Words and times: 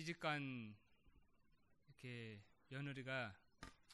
시집간 0.00 0.74
이렇게 1.86 2.42
며느리가 2.68 3.36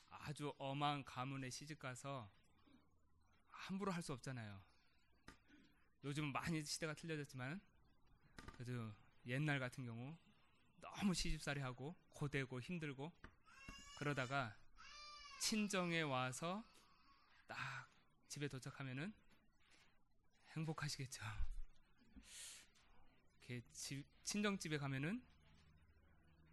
아주 0.08 0.54
엄한 0.56 1.04
가문에 1.04 1.50
시집 1.50 1.80
가서 1.80 2.30
함부로 3.50 3.90
할 3.90 4.04
수 4.04 4.12
없잖아요. 4.12 4.62
요즘은 6.04 6.30
많이 6.30 6.62
시대가 6.62 6.94
틀려졌지만 6.94 7.60
그래도 8.52 8.94
옛날 9.26 9.58
같은 9.58 9.84
경우 9.84 10.16
너무 10.76 11.12
시집살이 11.12 11.60
하고 11.60 11.96
고되고 12.10 12.60
힘들고 12.60 13.12
그러다가 13.98 14.56
친정에 15.40 16.02
와서 16.02 16.64
딱 17.48 17.90
집에 18.28 18.46
도착하면은 18.46 19.12
행복하시겠죠. 20.50 21.24
이렇게 23.40 23.66
집, 23.72 24.04
친정집에 24.22 24.78
가면은 24.78 25.20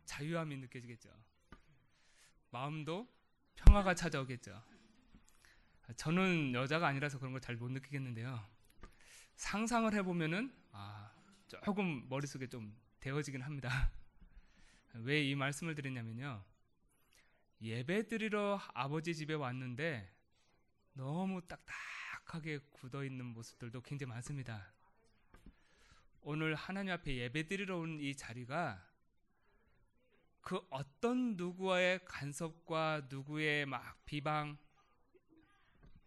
자유함이 0.05 0.57
느껴지겠죠. 0.57 1.09
마음도 2.51 3.07
평화가 3.55 3.95
찾아오겠죠. 3.95 4.61
저는 5.95 6.53
여자가 6.53 6.87
아니라서 6.87 7.19
그런 7.19 7.33
걸 7.33 7.41
잘 7.41 7.55
못 7.57 7.69
느끼겠는데요. 7.71 8.43
상상을 9.35 9.93
해보면은 9.93 10.53
아 10.71 11.11
조금 11.47 12.07
머릿속에 12.09 12.47
좀 12.47 12.75
데워지긴 12.99 13.41
합니다. 13.41 13.91
왜 14.95 15.23
이 15.23 15.35
말씀을 15.35 15.75
드렸냐면요. 15.75 16.43
예배 17.61 18.07
드리러 18.07 18.59
아버지 18.73 19.15
집에 19.15 19.33
왔는데 19.33 20.11
너무 20.93 21.41
딱딱하게 21.47 22.59
굳어 22.71 23.03
있는 23.03 23.25
모습들도 23.25 23.81
굉장히 23.81 24.09
많습니다. 24.09 24.73
오늘 26.21 26.55
하나님 26.55 26.93
앞에 26.93 27.15
예배 27.15 27.47
드리러 27.47 27.77
온 27.79 27.99
이 27.99 28.15
자리가 28.15 28.85
그 30.43 30.59
어떤 30.69 31.37
누구의 31.37 32.03
간섭과 32.03 33.07
누구의 33.09 33.65
막 33.65 34.05
비방 34.05 34.57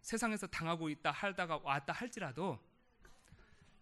세상에서 0.01 0.47
당하고 0.47 0.89
있다 0.89 1.11
할다가 1.11 1.57
왔다 1.57 1.91
할지라도 1.91 2.63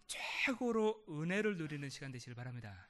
최고로 0.06 1.04
은혜를 1.08 1.58
누리는 1.58 1.88
시간 1.90 2.10
되시길 2.10 2.34
바랍니다. 2.34 2.88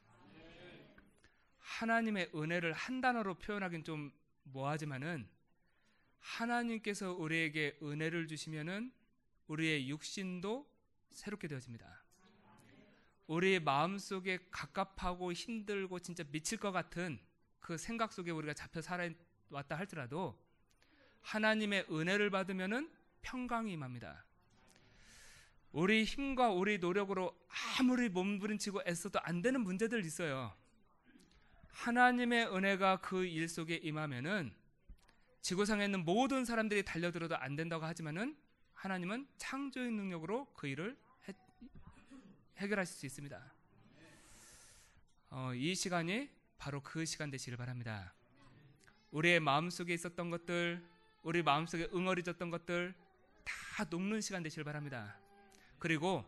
하나님의 1.58 2.30
은혜를 2.34 2.72
한 2.72 3.00
단어로 3.00 3.34
표현하긴 3.34 3.84
좀 3.84 4.12
뭐하지만은 4.44 5.28
하나님께서 6.20 7.12
우리에게 7.12 7.78
은혜를 7.82 8.28
주시면은 8.28 8.92
우리의 9.48 9.88
육신도 9.90 10.70
새롭게 11.12 11.48
되어집니다. 11.48 12.04
우리의 13.26 13.60
마음 13.60 13.98
속에 13.98 14.38
갑갑하고 14.52 15.32
힘들고 15.32 15.98
진짜 15.98 16.22
미칠 16.30 16.58
것 16.58 16.70
같은 16.70 17.18
그 17.60 17.76
생각 17.76 18.12
속에 18.12 18.30
우리가 18.30 18.54
잡혀 18.54 18.80
살아왔다 18.80 19.76
할지라도 19.76 20.38
하나님의 21.22 21.86
은혜를 21.90 22.30
받으면은 22.30 22.90
평강이 23.22 23.72
임합니다. 23.72 24.24
우리 25.72 26.04
힘과 26.04 26.50
우리 26.50 26.78
노력으로 26.78 27.36
아무리 27.78 28.08
몸부림치고 28.08 28.82
애써도 28.86 29.18
안 29.20 29.42
되는 29.42 29.60
문제들 29.60 30.04
있어요. 30.04 30.54
하나님의 31.68 32.46
은혜가 32.54 33.00
그 33.00 33.24
일 33.26 33.48
속에 33.48 33.76
임하면은 33.76 34.54
지구상에 35.42 35.84
있는 35.84 36.04
모든 36.04 36.44
사람들이 36.44 36.84
달려들어도 36.84 37.36
안 37.36 37.54
된다고 37.56 37.84
하지만은 37.84 38.36
하나님은 38.74 39.28
창조의 39.36 39.90
능력으로 39.92 40.46
그 40.54 40.66
일을 40.66 40.96
해, 41.28 41.34
해결하실 42.58 42.96
수 42.96 43.06
있습니다. 43.06 43.52
어, 45.30 45.52
이 45.54 45.74
시간이 45.74 46.30
바로 46.58 46.82
그 46.82 47.04
시간 47.04 47.30
되시길 47.30 47.56
바랍니다. 47.56 48.14
우리의 49.10 49.40
마음속에 49.40 49.94
있었던 49.94 50.30
것들, 50.30 50.84
우리 51.22 51.42
마음속에 51.42 51.88
응어리졌던 51.94 52.50
것들 52.50 52.94
다 53.44 53.84
녹는 53.90 54.20
시간 54.20 54.42
되시길 54.42 54.64
바랍니다. 54.64 55.18
그리고 55.78 56.24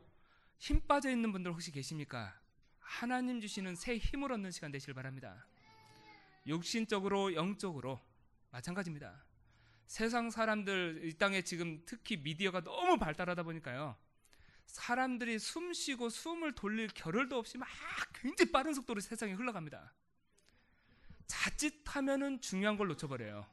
힘 0.58 0.80
빠져 0.86 1.10
있는 1.10 1.32
분들 1.32 1.52
혹시 1.52 1.70
계십니까? 1.70 2.38
하나님 2.80 3.40
주시는 3.40 3.76
새 3.76 3.96
힘을 3.96 4.32
얻는 4.32 4.50
시간 4.50 4.72
되시길 4.72 4.94
바랍니다. 4.94 5.46
육신적으로 6.46 7.34
영적으로 7.34 8.00
마찬가지입니다. 8.50 9.24
세상 9.86 10.30
사람들 10.30 11.02
이 11.04 11.14
땅에 11.14 11.42
지금 11.42 11.82
특히 11.86 12.16
미디어가 12.16 12.62
너무 12.62 12.98
발달하다 12.98 13.42
보니까요. 13.42 13.96
사람들이 14.66 15.38
숨 15.38 15.72
쉬고 15.72 16.10
숨을 16.10 16.54
돌릴 16.54 16.88
겨를도 16.88 17.38
없이 17.38 17.56
막 17.56 17.68
굉장히 18.14 18.52
빠른 18.52 18.74
속도로 18.74 19.00
세상에 19.00 19.32
흘러갑니다. 19.32 19.92
자칫하면은 21.28 22.40
중요한 22.40 22.76
걸 22.76 22.88
놓쳐버려요. 22.88 23.46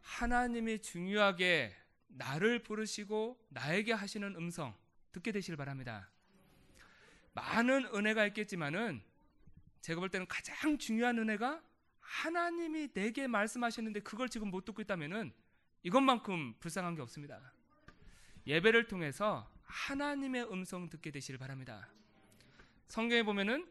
하나님이 0.00 0.80
중요하게 0.80 1.76
나를 2.08 2.62
부르시고 2.62 3.38
나에게 3.50 3.92
하시는 3.92 4.34
음성 4.36 4.74
듣게 5.12 5.32
되시길 5.32 5.56
바랍니다. 5.56 6.10
많은 7.34 7.86
은혜가 7.94 8.26
있겠지만은 8.28 9.02
제가 9.82 10.00
볼 10.00 10.08
때는 10.08 10.26
가장 10.26 10.78
중요한 10.78 11.18
은혜가 11.18 11.62
하나님이 12.00 12.92
내게 12.92 13.26
말씀하셨는데 13.26 14.00
그걸 14.00 14.28
지금 14.28 14.50
못 14.50 14.64
듣고 14.64 14.82
있다면은 14.82 15.32
이것만큼 15.82 16.54
불쌍한 16.58 16.94
게 16.96 17.02
없습니다. 17.02 17.52
예배를 18.46 18.88
통해서 18.88 19.50
하나님의 19.64 20.50
음성 20.52 20.88
듣게 20.90 21.10
되시길 21.10 21.38
바랍니다. 21.38 21.88
성경에 22.88 23.22
보면은 23.22 23.70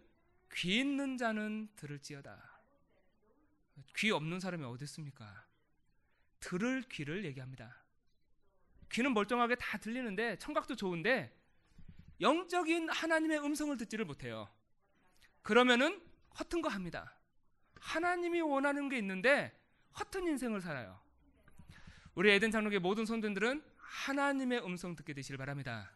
귀 0.53 0.79
있는 0.79 1.17
자는 1.17 1.67
들을지어다. 1.75 2.48
귀 3.97 4.11
없는 4.11 4.39
사람이 4.39 4.63
어디 4.65 4.85
있습니까? 4.85 5.45
들을 6.39 6.81
귀를 6.83 7.25
얘기합니다. 7.25 7.83
귀는 8.91 9.13
멀쩡하게 9.13 9.55
다 9.55 9.77
들리는데 9.77 10.37
청각도 10.37 10.75
좋은데 10.75 11.35
영적인 12.21 12.89
하나님의 12.89 13.39
음성을 13.39 13.75
듣지를 13.77 14.05
못해요. 14.05 14.49
그러면은 15.41 16.01
허튼 16.39 16.61
거 16.61 16.69
합니다. 16.69 17.15
하나님이 17.79 18.41
원하는 18.41 18.89
게 18.89 18.97
있는데 18.97 19.57
허튼 19.99 20.27
인생을 20.27 20.61
살아요. 20.61 20.99
우리 22.15 22.31
에덴 22.31 22.51
장로교 22.51 22.79
모든 22.79 23.05
선전들은 23.05 23.63
하나님의 23.77 24.63
음성 24.65 24.95
듣게 24.95 25.13
되시길 25.13 25.37
바랍니다. 25.37 25.91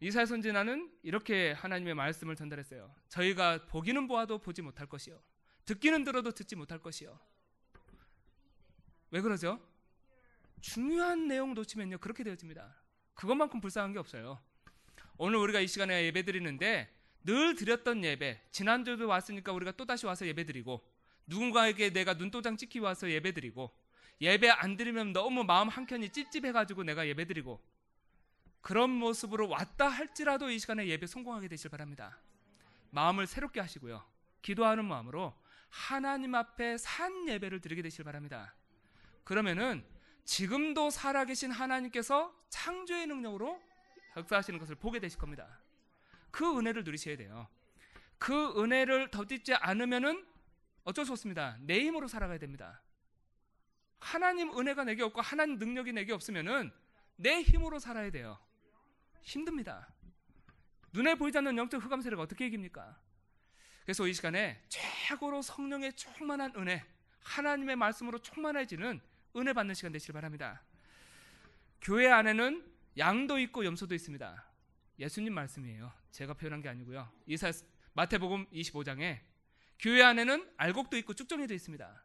이사야 0.00 0.26
선지자는 0.26 0.90
이렇게 1.02 1.52
하나님의 1.52 1.94
말씀을 1.94 2.34
전달했어요. 2.34 2.92
저희가 3.08 3.66
보기는 3.66 4.08
보아도 4.08 4.38
보지 4.38 4.62
못할 4.62 4.88
것이요. 4.88 5.22
듣기는 5.64 6.04
들어도 6.04 6.32
듣지 6.32 6.56
못할 6.56 6.78
것이요. 6.78 7.18
왜 9.10 9.20
그러죠? 9.20 9.60
중요한 10.60 11.28
내용 11.28 11.54
놓치면요 11.54 11.98
그렇게 11.98 12.24
되어집니다. 12.24 12.74
그것만큼 13.14 13.60
불쌍한 13.60 13.92
게 13.92 13.98
없어요. 13.98 14.40
오늘 15.18 15.38
우리가 15.38 15.60
이 15.60 15.66
시간에 15.66 16.04
예배 16.06 16.24
드리는데 16.24 16.92
늘 17.24 17.54
드렸던 17.54 18.04
예배 18.04 18.48
지난주도 18.50 19.06
왔으니까 19.06 19.52
우리가 19.52 19.72
또 19.72 19.84
다시 19.84 20.06
와서 20.06 20.26
예배 20.26 20.44
드리고 20.44 20.82
누군가에게 21.26 21.90
내가 21.90 22.14
눈도장 22.14 22.56
찍히 22.56 22.78
와서 22.78 23.10
예배 23.10 23.32
드리고 23.32 23.72
예배 24.20 24.48
안 24.48 24.76
드리면 24.76 25.12
너무 25.12 25.44
마음 25.44 25.68
한켠이 25.68 26.10
찝찝해가지고 26.10 26.84
내가 26.84 27.06
예배 27.06 27.26
드리고 27.26 27.62
그런 28.60 28.90
모습으로 28.90 29.48
왔다 29.48 29.88
할지라도 29.88 30.50
이 30.50 30.58
시간에 30.58 30.86
예배 30.86 31.06
성공하게 31.06 31.48
되실 31.48 31.70
바랍니다. 31.70 32.18
마음을 32.90 33.26
새롭게 33.26 33.60
하시고요. 33.60 34.04
기도하는 34.40 34.84
마음으로 34.84 35.34
하나님 35.72 36.34
앞에 36.34 36.76
산 36.76 37.26
예배를 37.26 37.62
드리게 37.62 37.80
되실 37.80 38.04
바랍니다. 38.04 38.54
그러면은 39.24 39.82
지금도 40.26 40.90
살아계신 40.90 41.50
하나님께서 41.50 42.32
창조의 42.50 43.06
능력으로 43.06 43.58
역사하시는 44.18 44.58
것을 44.58 44.74
보게 44.74 45.00
되실 45.00 45.18
겁니다. 45.18 45.58
그 46.30 46.58
은혜를 46.58 46.84
누리셔야 46.84 47.16
돼요. 47.16 47.48
그 48.18 48.62
은혜를 48.62 49.10
덧입지 49.10 49.54
않으면은 49.54 50.24
어쩔 50.84 51.06
수 51.06 51.12
없습니다. 51.12 51.56
내 51.60 51.80
힘으로 51.80 52.06
살아가야 52.06 52.38
됩니다. 52.38 52.82
하나님 53.98 54.56
은혜가 54.56 54.84
내게 54.84 55.02
없고 55.02 55.22
하나님 55.22 55.56
능력이 55.58 55.94
내게 55.94 56.12
없으면은 56.12 56.70
내 57.16 57.40
힘으로 57.40 57.78
살아야 57.78 58.10
돼요. 58.10 58.38
힘듭니다. 59.22 59.88
눈에 60.92 61.14
보이지 61.14 61.38
않는 61.38 61.56
영적 61.56 61.82
흑암 61.82 62.02
세력가 62.02 62.24
어떻게 62.24 62.46
이깁니까? 62.46 63.00
그래서 63.84 64.06
이 64.06 64.14
시간에 64.14 64.62
최고로 64.68 65.42
성령의 65.42 65.94
충만한 65.94 66.52
은혜, 66.56 66.84
하나님의 67.20 67.76
말씀으로 67.76 68.18
충만해지는 68.18 69.00
은혜 69.36 69.52
받는 69.52 69.74
시간 69.74 69.92
되시길 69.92 70.12
바랍니다. 70.12 70.62
교회 71.80 72.08
안에는 72.08 72.64
양도 72.98 73.38
있고 73.38 73.64
염소도 73.64 73.94
있습니다. 73.94 74.44
예수님 74.98 75.34
말씀이에요. 75.34 75.92
제가 76.10 76.34
표현한 76.34 76.62
게 76.62 76.68
아니고요. 76.68 77.10
이사 77.26 77.50
마태복음 77.94 78.46
25장에 78.50 79.20
교회 79.78 80.02
안에는 80.02 80.52
알곡도 80.56 80.96
있고 80.98 81.14
쭉정이도 81.14 81.52
있습니다. 81.54 82.04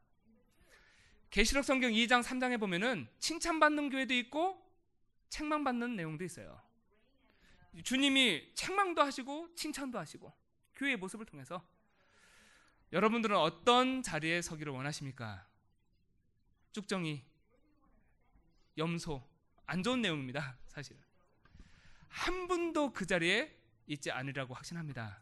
계시록 1.30 1.64
성경 1.64 1.92
2장 1.92 2.24
3장에 2.24 2.60
보면은 2.60 3.08
칭찬받는 3.20 3.90
교회도 3.90 4.14
있고 4.16 4.66
책망받는 5.30 5.96
내용도 5.96 6.24
있어요. 6.24 6.60
주님이 7.84 8.54
책망도 8.56 9.02
하시고 9.02 9.54
칭찬도 9.56 10.00
하시고 10.00 10.34
교회의 10.78 10.98
모습을 10.98 11.26
통해서 11.26 11.68
여러분들은 12.94 13.36
어떤 13.36 14.02
자리에 14.02 14.42
서기를 14.42 14.72
원하십니까? 14.72 15.46
쭉정이, 16.72 17.26
염소, 18.78 19.22
안 19.66 19.84
좋은 19.84 20.02
내용입니다. 20.02 20.58
사실 20.68 20.96
한 22.08 22.48
분도 22.48 22.94
그 22.94 23.06
자리에 23.06 23.54
있지 23.88 24.12
않으리라고 24.12 24.54
확신합니다. 24.54 25.22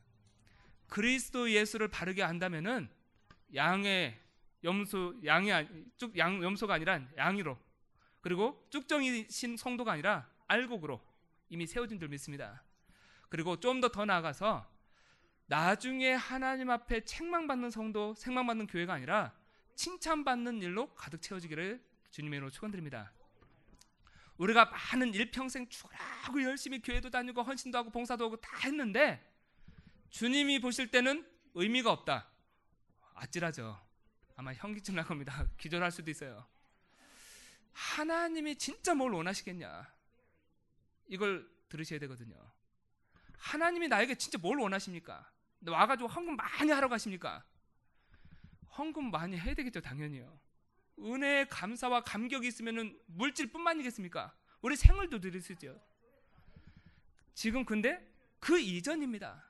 그리스도 0.88 1.50
예수를 1.50 1.88
바르게 1.88 2.22
한다면은 2.22 2.90
양의 3.56 4.20
염소 4.64 5.16
양이 5.26 5.50
쭉 5.98 6.16
양 6.18 6.44
염소가 6.44 6.76
아니라 6.76 7.02
양이로 7.18 7.58
그리고 8.22 8.68
쭉정이신 8.70 9.58
성도가 9.58 9.94
아니라 9.94 10.30
알곡으로 10.48 11.02
이미 11.50 11.66
세워진 11.66 12.00
줄 12.00 12.10
믿습니다. 12.10 12.64
그리고 13.30 13.60
좀 13.60 13.82
더더 13.82 14.06
나아가서 14.06 14.75
나중에 15.48 16.14
하나님 16.14 16.70
앞에 16.70 17.06
책망받는 17.06 17.70
성도, 17.70 18.14
책망받는 18.16 18.68
교회가 18.68 18.94
아니라 18.94 19.34
칭찬받는 19.76 20.62
일로 20.62 20.94
가득 20.96 21.22
채워지기를 21.22 21.84
주님의 22.12 22.38
이름으로 22.38 22.52
축원드립니다. 22.52 23.12
우리가 24.38 24.66
많은 24.66 25.14
일평생 25.14 25.70
추구하고 25.70 26.44
열심히 26.44 26.82
교회도 26.82 27.10
다니고 27.10 27.44
헌신도 27.44 27.78
하고 27.78 27.90
봉사도 27.90 28.26
하고 28.26 28.36
다 28.38 28.58
했는데 28.66 29.22
주님이 30.10 30.60
보실 30.60 30.92
때는 30.92 31.26
의미가 31.54 31.92
없다. 31.92 32.28
아찔하죠. 33.14 33.80
아마 34.36 34.54
현기증 34.54 34.96
날 34.96 35.06
겁니다. 35.06 35.48
기절할 35.58 35.92
수도 35.92 36.12
있어요. 36.12 36.46
하나님이 37.72 38.58
진짜 38.58 38.94
뭘 38.94 39.14
원하시겠냐? 39.14 39.94
이걸 41.08 41.50
들으셔야 41.70 42.00
되거든요. 42.00 42.36
하나님이 43.38 43.88
나에게 43.88 44.16
진짜 44.16 44.38
뭘 44.38 44.60
원하십니까? 44.60 45.30
와가지고 45.72 46.08
헌금 46.08 46.36
많이 46.36 46.72
하러 46.72 46.88
가십니까? 46.88 47.44
헌금 48.78 49.12
많이 49.12 49.38
해야 49.38 49.54
되겠죠, 49.54 49.82
당연히요. 49.82 50.40
은혜의 51.00 51.50
감사와 51.50 52.02
감격이 52.02 52.48
있으면 52.48 52.98
물질뿐만이겠습니까? 53.08 54.34
우리 54.62 54.76
생을도 54.76 55.20
드릴 55.20 55.42
수 55.42 55.52
있죠. 55.54 55.80
지금 57.34 57.66
근데 57.66 58.06
그 58.40 58.60
이전입니다. 58.60 59.50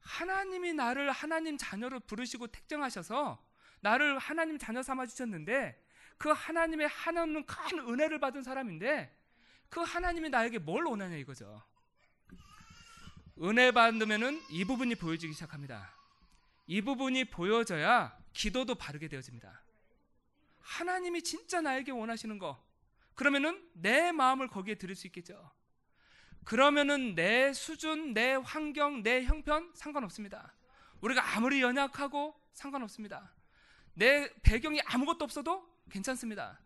하나님이 0.00 0.72
나를 0.72 1.10
하나님 1.12 1.56
자녀로 1.56 2.00
부르시고 2.00 2.48
택정하셔서 2.48 3.42
나를 3.80 4.18
하나님 4.18 4.58
자녀 4.58 4.82
삼아 4.82 5.06
주셨는데 5.06 5.80
그 6.18 6.30
하나님의 6.30 6.88
하나님은 6.88 7.46
큰 7.46 7.78
은혜를 7.80 8.18
받은 8.20 8.42
사람인데 8.42 9.16
그 9.68 9.80
하나님이 9.80 10.28
나에게 10.30 10.58
뭘 10.58 10.84
원하냐 10.84 11.16
이거죠. 11.16 11.62
은혜 13.42 13.72
받으면은 13.72 14.40
이 14.50 14.64
부분이 14.64 14.94
보여지기 14.94 15.32
시작합니다. 15.32 15.92
이 16.68 16.80
부분이 16.80 17.24
보여져야 17.24 18.16
기도도 18.32 18.76
바르게 18.76 19.08
되어집니다. 19.08 19.62
하나님이 20.60 21.22
진짜 21.22 21.60
나에게 21.60 21.90
원하시는 21.90 22.38
거. 22.38 22.64
그러면은 23.14 23.68
내 23.74 24.12
마음을 24.12 24.46
거기에 24.46 24.76
들일 24.76 24.94
수 24.94 25.08
있겠죠. 25.08 25.50
그러면은 26.44 27.16
내 27.16 27.52
수준, 27.52 28.14
내 28.14 28.34
환경, 28.34 29.02
내 29.02 29.24
형편 29.24 29.72
상관없습니다. 29.74 30.54
우리가 31.00 31.36
아무리 31.36 31.62
연약하고 31.62 32.40
상관없습니다. 32.52 33.32
내 33.94 34.32
배경이 34.42 34.80
아무것도 34.82 35.24
없어도 35.24 35.68
괜찮습니다. 35.90 36.60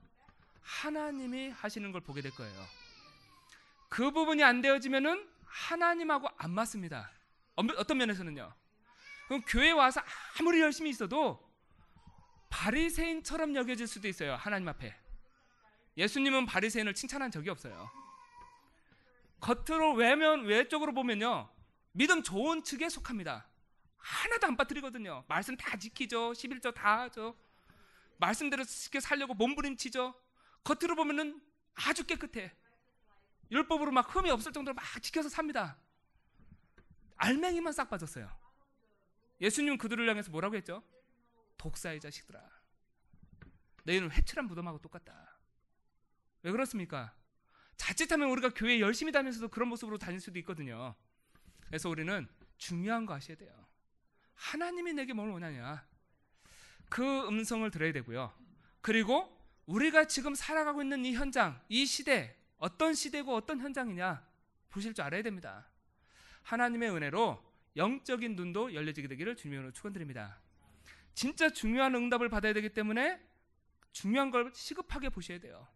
하나님이 0.60 1.48
하시는 1.50 1.90
걸 1.90 2.02
보게 2.02 2.20
될 2.20 2.32
거예요. 2.32 2.66
그 3.88 4.10
부분이 4.10 4.44
안 4.44 4.60
되어지면은 4.60 5.35
하나님하고 5.56 6.28
안 6.36 6.50
맞습니다. 6.50 7.10
어떤 7.56 7.98
면에서는요. 7.98 8.52
그럼 9.26 9.42
교회 9.48 9.70
와서 9.70 10.00
아무리 10.38 10.60
열심히 10.60 10.90
있어도 10.90 11.42
바리새인처럼 12.50 13.54
여겨질 13.56 13.86
수도 13.86 14.06
있어요. 14.06 14.36
하나님 14.36 14.68
앞에. 14.68 14.94
예수님은 15.96 16.46
바리새인을 16.46 16.94
칭찬한 16.94 17.30
적이 17.30 17.50
없어요. 17.50 17.90
겉으로 19.40 19.94
외면 19.94 20.44
외적으로 20.44 20.92
보면요. 20.92 21.50
믿음 21.92 22.22
좋은 22.22 22.62
측에 22.62 22.88
속합니다. 22.88 23.48
하나도 23.96 24.46
안 24.46 24.56
빠뜨리거든요. 24.56 25.24
말씀 25.26 25.56
다 25.56 25.76
지키죠. 25.78 26.32
11조 26.32 26.74
다 26.74 27.00
하죠. 27.02 27.34
말씀대로 28.18 28.62
쉽게 28.64 29.00
살려고 29.00 29.34
몸부림치죠. 29.34 30.14
겉으로 30.64 30.94
보면은 30.96 31.40
아주 31.74 32.04
깨끗해. 32.04 32.54
율법으로 33.50 33.92
막 33.92 34.14
흠이 34.14 34.30
없을 34.30 34.52
정도로 34.52 34.74
막 34.74 34.84
지켜서 35.02 35.28
삽니다. 35.28 35.76
알맹이만 37.16 37.72
싹 37.72 37.88
빠졌어요. 37.88 38.30
예수님은 39.40 39.78
그들을 39.78 40.08
향해서 40.08 40.30
뭐라고 40.30 40.56
했죠? 40.56 40.82
독사의 41.56 42.00
자식들아. 42.00 42.40
너희는 43.84 44.10
회칠한 44.10 44.46
무덤하고 44.46 44.78
똑같다. 44.78 45.38
왜 46.42 46.50
그렇습니까? 46.50 47.14
자칫하면 47.76 48.30
우리가 48.30 48.50
교회 48.50 48.80
열심히 48.80 49.12
다니면서도 49.12 49.48
그런 49.48 49.68
모습으로 49.68 49.98
다닐 49.98 50.20
수도 50.20 50.38
있거든요. 50.40 50.94
그래서 51.66 51.88
우리는 51.88 52.26
중요한 52.56 53.06
거 53.06 53.14
아셔야 53.14 53.36
돼요. 53.36 53.66
하나님이 54.34 54.92
내게 54.92 55.12
뭘 55.12 55.30
원하냐? 55.30 55.86
그 56.88 57.26
음성을 57.28 57.68
들어야 57.70 57.92
되고요. 57.92 58.32
그리고 58.80 59.36
우리가 59.66 60.06
지금 60.06 60.34
살아가고 60.34 60.82
있는 60.82 61.04
이 61.04 61.14
현장, 61.14 61.60
이 61.68 61.84
시대, 61.86 62.35
어떤 62.58 62.94
시대고 62.94 63.34
어떤 63.34 63.60
현장이냐 63.60 64.26
보실 64.70 64.94
줄 64.94 65.04
알아야 65.04 65.22
됩니다. 65.22 65.68
하나님의 66.42 66.90
은혜로 66.90 67.42
영적인 67.76 68.36
눈도 68.36 68.72
열려지게 68.74 69.08
되기를 69.08 69.36
주님으로 69.36 69.72
축원드립니다. 69.72 70.40
진짜 71.14 71.50
중요한 71.50 71.94
응답을 71.94 72.28
받아야 72.28 72.52
되기 72.52 72.68
때문에 72.72 73.20
중요한 73.92 74.30
걸 74.30 74.52
시급하게 74.54 75.08
보셔야 75.08 75.38
돼요. 75.38 75.66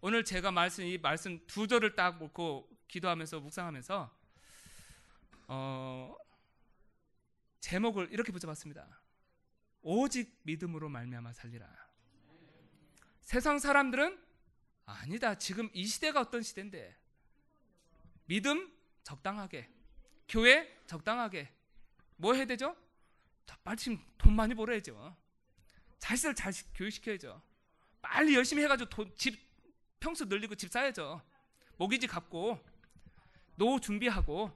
오늘 0.00 0.24
제가 0.24 0.50
말씀 0.50 0.84
이 0.84 0.96
말씀 0.98 1.44
두 1.46 1.66
절을 1.66 1.94
딱 1.94 2.18
놓고 2.18 2.68
기도하면서 2.88 3.40
묵상하면서 3.40 4.18
어, 5.48 6.16
제목을 7.60 8.08
이렇게 8.12 8.32
붙여봤습니다. 8.32 9.00
오직 9.82 10.38
믿음으로 10.42 10.88
말미암아 10.88 11.32
살리라. 11.32 11.68
세상 13.20 13.58
사람들은 13.58 14.27
아니다. 14.88 15.34
지금 15.34 15.68
이 15.74 15.84
시대가 15.86 16.20
어떤 16.20 16.42
시대인데 16.42 16.96
믿음 18.24 18.72
적당하게 19.02 19.68
교회 20.28 20.74
적당하게 20.86 21.52
뭐 22.16 22.34
해야 22.34 22.46
되죠? 22.46 22.74
빨리 23.62 23.98
돈 24.16 24.34
많이 24.34 24.54
벌어야죠. 24.54 25.14
자식을 25.98 26.34
잘 26.34 26.52
교육시켜야죠. 26.74 27.42
빨리 28.00 28.34
열심히 28.34 28.62
해가지고 28.62 28.88
돈, 28.88 29.14
집 29.16 29.38
평수 30.00 30.24
늘리고 30.24 30.54
집 30.54 30.70
사야죠. 30.70 31.20
모기지 31.76 32.06
갚고 32.06 32.58
노후 33.56 33.80
준비하고 33.80 34.50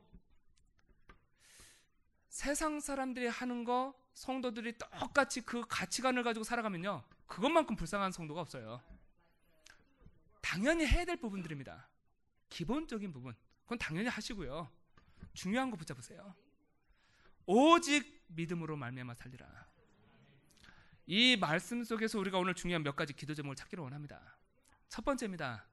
세상 2.28 2.80
사람들이 2.80 3.26
하는 3.26 3.64
거 3.64 3.94
성도들이 4.14 4.78
똑같이 4.78 5.42
그 5.42 5.66
가치관을 5.68 6.22
가지고 6.22 6.44
살아가면요 6.44 7.02
그것만큼 7.26 7.76
불쌍한 7.76 8.12
성도가 8.12 8.40
없어요. 8.40 8.82
당연히 10.52 10.86
해야 10.86 11.06
될 11.06 11.16
부분들입니다. 11.16 11.88
기본적인 12.50 13.10
부분 13.10 13.34
그건 13.62 13.78
당연히 13.78 14.10
하시고요. 14.10 14.70
중요한 15.32 15.70
거 15.70 15.78
붙잡으세요. 15.78 16.34
오직 17.46 18.22
믿음으로 18.26 18.76
말미암아 18.76 19.14
살리라. 19.14 19.46
이 21.06 21.38
말씀 21.38 21.82
속에서 21.82 22.18
우리가 22.18 22.38
오늘 22.38 22.52
중요한 22.52 22.82
몇 22.82 22.94
가지 22.94 23.14
기도 23.14 23.32
제목을 23.32 23.56
찾기를 23.56 23.82
원합니다. 23.82 24.36
첫 24.90 25.02
번째입니다. 25.06 25.64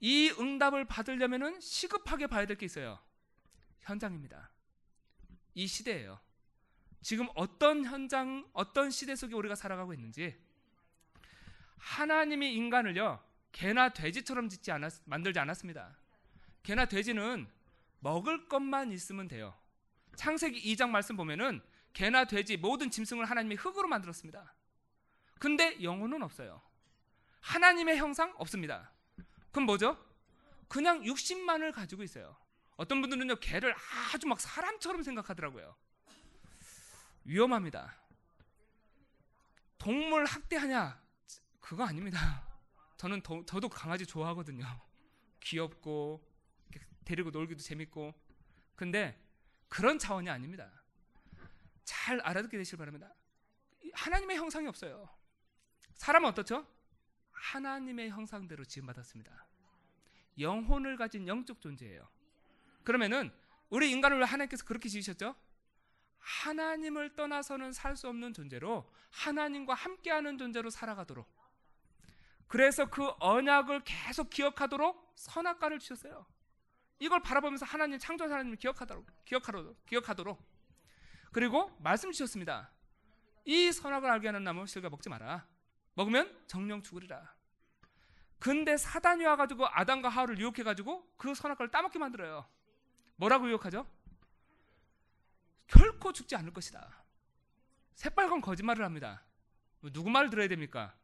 이 0.00 0.34
응답을 0.36 0.86
받으려면은 0.86 1.60
시급하게 1.60 2.26
봐야 2.26 2.46
될 2.46 2.56
게 2.56 2.66
있어요. 2.66 2.98
현장입니다. 3.82 4.50
이 5.54 5.68
시대예요. 5.68 6.18
지금 7.00 7.28
어떤 7.36 7.84
현장, 7.84 8.50
어떤 8.54 8.90
시대 8.90 9.14
속에 9.14 9.36
우리가 9.36 9.54
살아가고 9.54 9.94
있는지 9.94 10.36
하나님이 11.78 12.54
인간을요 12.54 13.29
개나 13.52 13.90
돼지처럼 13.90 14.48
짓지 14.48 14.70
않았, 14.72 15.02
만들지 15.04 15.38
않았습니다. 15.38 15.96
개나 16.62 16.86
돼지는 16.86 17.48
먹을 18.00 18.48
것만 18.48 18.92
있으면 18.92 19.28
돼요. 19.28 19.54
창세기 20.16 20.74
2장 20.74 20.90
말씀 20.90 21.16
보면은 21.16 21.62
개나 21.92 22.24
돼지 22.24 22.56
모든 22.56 22.90
짐승을 22.90 23.24
하나님이 23.24 23.56
흙으로 23.56 23.88
만들었습니다. 23.88 24.54
근데 25.38 25.82
영혼은 25.82 26.22
없어요. 26.22 26.62
하나님의 27.40 27.96
형상 27.96 28.32
없습니다. 28.36 28.92
그럼 29.50 29.66
뭐죠? 29.66 29.98
그냥 30.68 31.04
육신만을 31.04 31.72
가지고 31.72 32.02
있어요. 32.02 32.36
어떤 32.76 33.00
분들은요 33.00 33.36
개를 33.36 33.74
아주 34.14 34.26
막 34.26 34.40
사람처럼 34.40 35.02
생각하더라고요. 35.02 35.74
위험합니다. 37.24 37.96
동물 39.78 40.24
학대하냐? 40.26 41.00
그거 41.60 41.84
아닙니다. 41.84 42.49
저는 43.00 43.22
더, 43.22 43.42
저도 43.46 43.70
강아지 43.70 44.04
좋아하거든요. 44.04 44.62
귀엽고 45.40 46.22
데리고 47.06 47.30
놀기도 47.30 47.62
재밌고. 47.62 48.12
근데 48.76 49.18
그런 49.70 49.98
차원이 49.98 50.28
아닙니다. 50.28 50.70
잘 51.82 52.20
알아듣게 52.20 52.58
되시길 52.58 52.76
바랍니다. 52.76 53.14
하나님의 53.94 54.36
형상이 54.36 54.66
없어요. 54.66 55.08
사람은 55.94 56.28
어떻죠? 56.28 56.66
하나님의 57.32 58.10
형상대로 58.10 58.66
지음받았습니다. 58.66 59.46
영혼을 60.38 60.98
가진 60.98 61.26
영적 61.26 61.62
존재예요. 61.62 62.06
그러면은 62.84 63.32
우리 63.70 63.90
인간을 63.92 64.18
왜 64.18 64.26
하나님께서 64.26 64.66
그렇게 64.66 64.90
지으셨죠? 64.90 65.34
하나님을 66.18 67.16
떠나서는 67.16 67.72
살 67.72 67.96
수 67.96 68.08
없는 68.08 68.34
존재로 68.34 68.92
하나님과 69.10 69.72
함께하는 69.72 70.36
존재로 70.36 70.68
살아가도록 70.68 71.39
그래서 72.50 72.84
그 72.86 73.08
언약을 73.20 73.82
계속 73.84 74.28
기억하도록 74.28 75.12
선악과를 75.14 75.78
주셨어요. 75.78 76.26
이걸 76.98 77.22
바라보면서 77.22 77.64
하나님 77.64 77.96
창조한 77.96 78.32
하나님을 78.32 78.56
기억하도록 78.56 79.06
기억하도록 79.24 79.86
기억하도록 79.86 80.50
그리고 81.30 81.70
말씀 81.78 82.10
주셨습니다. 82.10 82.72
이 83.44 83.70
선악을 83.70 84.10
알게 84.10 84.26
하는 84.26 84.42
나무 84.42 84.66
실과 84.66 84.90
먹지 84.90 85.08
마라. 85.08 85.46
먹으면 85.94 86.42
정령 86.48 86.82
죽으리라. 86.82 87.32
근데 88.40 88.76
사단이 88.76 89.24
와가지고 89.26 89.68
아담과 89.68 90.08
하와를 90.08 90.36
유혹해가지고 90.40 91.14
그 91.18 91.32
선악과를 91.32 91.70
따먹게 91.70 92.00
만들어요. 92.00 92.48
뭐라고 93.14 93.48
유혹하죠? 93.48 93.86
결코 95.68 96.12
죽지 96.12 96.34
않을 96.34 96.52
것이다. 96.52 97.04
새빨간 97.94 98.40
거짓말을 98.40 98.84
합니다. 98.84 99.22
뭐 99.78 99.92
누구 99.92 100.10
말을 100.10 100.30
들어야 100.30 100.48
됩니까? 100.48 100.96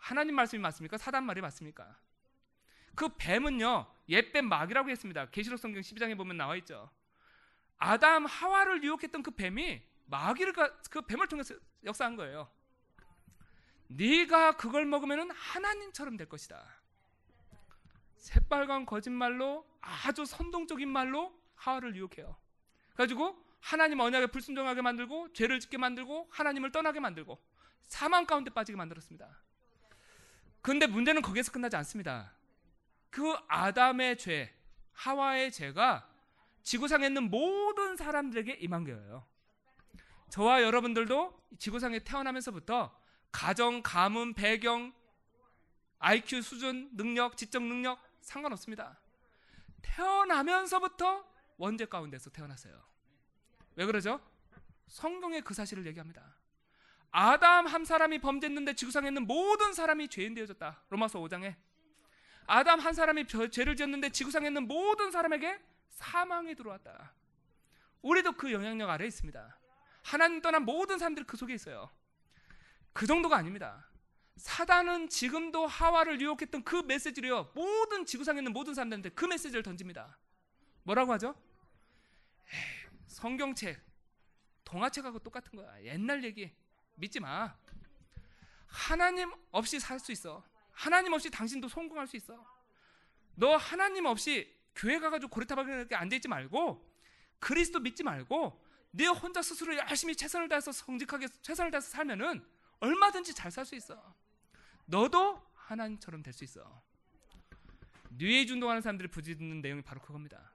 하나님 0.00 0.34
말씀이 0.34 0.60
맞습니까? 0.60 0.98
사단 0.98 1.24
말이 1.24 1.40
맞습니까? 1.40 1.96
그 2.94 3.08
뱀은요 3.16 3.86
옛뱀 4.08 4.48
마귀라고 4.48 4.90
했습니다. 4.90 5.26
계시록 5.30 5.60
성경 5.60 5.80
12장에 5.80 6.16
보면 6.16 6.36
나와 6.36 6.56
있죠. 6.56 6.90
아담 7.78 8.26
하와를 8.26 8.82
유혹했던 8.82 9.22
그 9.22 9.30
뱀이 9.30 9.82
마귀를 10.06 10.52
그 10.90 11.02
뱀을 11.02 11.28
통해서 11.28 11.54
역사한 11.84 12.16
거예요. 12.16 12.50
네가 13.86 14.56
그걸 14.56 14.86
먹으면 14.86 15.30
하나님처럼 15.30 16.16
될 16.16 16.28
것이다. 16.28 16.64
새빨간 18.16 18.86
거짓말로 18.86 19.66
아주 19.80 20.24
선동적인 20.24 20.88
말로 20.88 21.32
하와를 21.54 21.96
유혹해요. 21.96 22.36
가지고 22.94 23.42
하나님 23.60 24.00
언약에 24.00 24.26
불순종하게 24.26 24.82
만들고 24.82 25.32
죄를 25.32 25.60
짓게 25.60 25.78
만들고 25.78 26.28
하나님을 26.30 26.72
떠나게 26.72 27.00
만들고 27.00 27.42
사망 27.82 28.26
가운데 28.26 28.50
빠지게 28.50 28.76
만들었습니다. 28.76 29.40
근데 30.62 30.86
문제는 30.86 31.22
거기에서 31.22 31.52
끝나지 31.52 31.76
않습니다. 31.76 32.32
그 33.10 33.34
아담의 33.48 34.18
죄, 34.18 34.54
하와의 34.92 35.52
죄가 35.52 36.08
지구상에 36.62 37.06
있는 37.06 37.30
모든 37.30 37.96
사람들에게 37.96 38.52
임한 38.60 38.84
거예요. 38.84 39.26
저와 40.28 40.62
여러분들도 40.62 41.40
지구상에 41.58 42.00
태어나면서부터 42.00 42.96
가정, 43.32 43.82
가문, 43.82 44.34
배경, 44.34 44.92
IQ 45.98 46.42
수준, 46.42 46.90
능력, 46.96 47.36
지적 47.36 47.62
능력 47.62 48.00
상관없습니다. 48.20 48.98
태어나면서부터 49.82 51.24
원죄 51.56 51.86
가운데서 51.86 52.30
태어났어요. 52.30 52.80
왜 53.76 53.86
그러죠? 53.86 54.20
성경에 54.86 55.40
그 55.40 55.54
사실을 55.54 55.86
얘기합니다. 55.86 56.39
아담 57.10 57.66
한 57.66 57.84
사람이 57.84 58.20
범죄했는데 58.20 58.74
지구상에 58.74 59.08
있는 59.08 59.26
모든 59.26 59.72
사람이 59.72 60.08
죄인 60.08 60.34
되어졌다. 60.34 60.82
로마서 60.90 61.18
5장에 61.20 61.56
아담 62.46 62.80
한 62.80 62.94
사람이 62.94 63.26
죄를 63.26 63.76
지었는데 63.76 64.10
지구상에 64.10 64.48
있는 64.48 64.66
모든 64.66 65.10
사람에게 65.10 65.60
사망이 65.90 66.54
들어왔다. 66.54 67.12
우리도 68.02 68.32
그 68.32 68.52
영향력 68.52 68.88
아래 68.88 69.06
있습니다. 69.06 69.58
하나님 70.02 70.40
떠난 70.40 70.64
모든 70.64 70.98
사람들이 70.98 71.26
그 71.26 71.36
속에 71.36 71.54
있어요. 71.54 71.90
그 72.92 73.06
정도가 73.06 73.36
아닙니다. 73.36 73.86
사단은 74.36 75.08
지금도 75.08 75.66
하와를 75.66 76.20
유혹했던 76.20 76.64
그 76.64 76.76
메시지를요. 76.76 77.52
모든 77.54 78.06
지구상에 78.06 78.38
있는 78.38 78.52
모든 78.52 78.74
사람들한테 78.74 79.10
그 79.10 79.26
메시지를 79.26 79.62
던집니다. 79.62 80.16
뭐라고 80.84 81.12
하죠? 81.12 81.34
에이, 82.52 82.88
성경책, 83.06 83.80
동화책하고 84.64 85.18
똑같은 85.18 85.52
거야. 85.56 85.82
옛날 85.84 86.24
얘기 86.24 86.50
믿지 87.00 87.18
마. 87.18 87.54
하나님 88.66 89.32
없이 89.50 89.80
살 89.80 89.98
수 89.98 90.12
있어. 90.12 90.44
하나님 90.72 91.12
없이 91.12 91.30
당신도 91.30 91.68
성공할 91.68 92.06
수 92.06 92.16
있어. 92.16 92.44
너 93.34 93.56
하나님 93.56 94.06
없이 94.06 94.54
교회 94.74 94.98
가가지고 94.98 95.30
고리타박에 95.30 95.94
앉아있지 95.94 96.28
말고 96.28 96.88
그리스도 97.38 97.80
믿지 97.80 98.02
말고 98.02 98.64
네 98.92 99.06
혼자 99.06 99.42
스스로 99.42 99.76
열심히 99.76 100.14
최선을 100.14 100.48
다해서 100.48 100.72
성직하게 100.72 101.28
최선을 101.42 101.70
다해서 101.70 101.88
살면은 101.90 102.44
얼마든지 102.80 103.34
잘 103.34 103.50
살 103.50 103.64
수 103.64 103.74
있어. 103.74 104.14
너도 104.86 105.42
하나님처럼 105.54 106.22
될 106.22 106.32
수 106.32 106.44
있어. 106.44 106.82
뇌에 108.10 108.46
운동하는 108.50 108.82
사람들이 108.82 109.08
부지듣는 109.08 109.60
내용이 109.62 109.82
바로 109.82 110.00
그겁니다. 110.00 110.52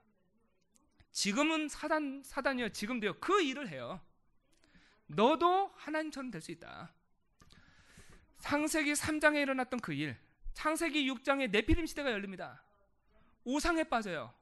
지금은 1.12 1.68
사단 1.68 2.22
사단이요. 2.24 2.68
지금도요. 2.70 3.18
그 3.20 3.42
일을 3.42 3.68
해요. 3.68 4.00
너도 5.06 5.72
하나님처럼 5.76 6.30
될 6.30 6.40
수 6.40 6.50
있다. 6.52 6.92
상세기 8.38 8.92
3장에 8.92 9.42
일어났던 9.42 9.80
그 9.80 9.92
일, 9.92 10.16
창세기 10.54 11.10
6장에 11.10 11.50
네피림 11.50 11.86
시대가 11.86 12.12
열립니다. 12.12 12.62
우상에 13.44 13.84
빠져요. 13.84 14.32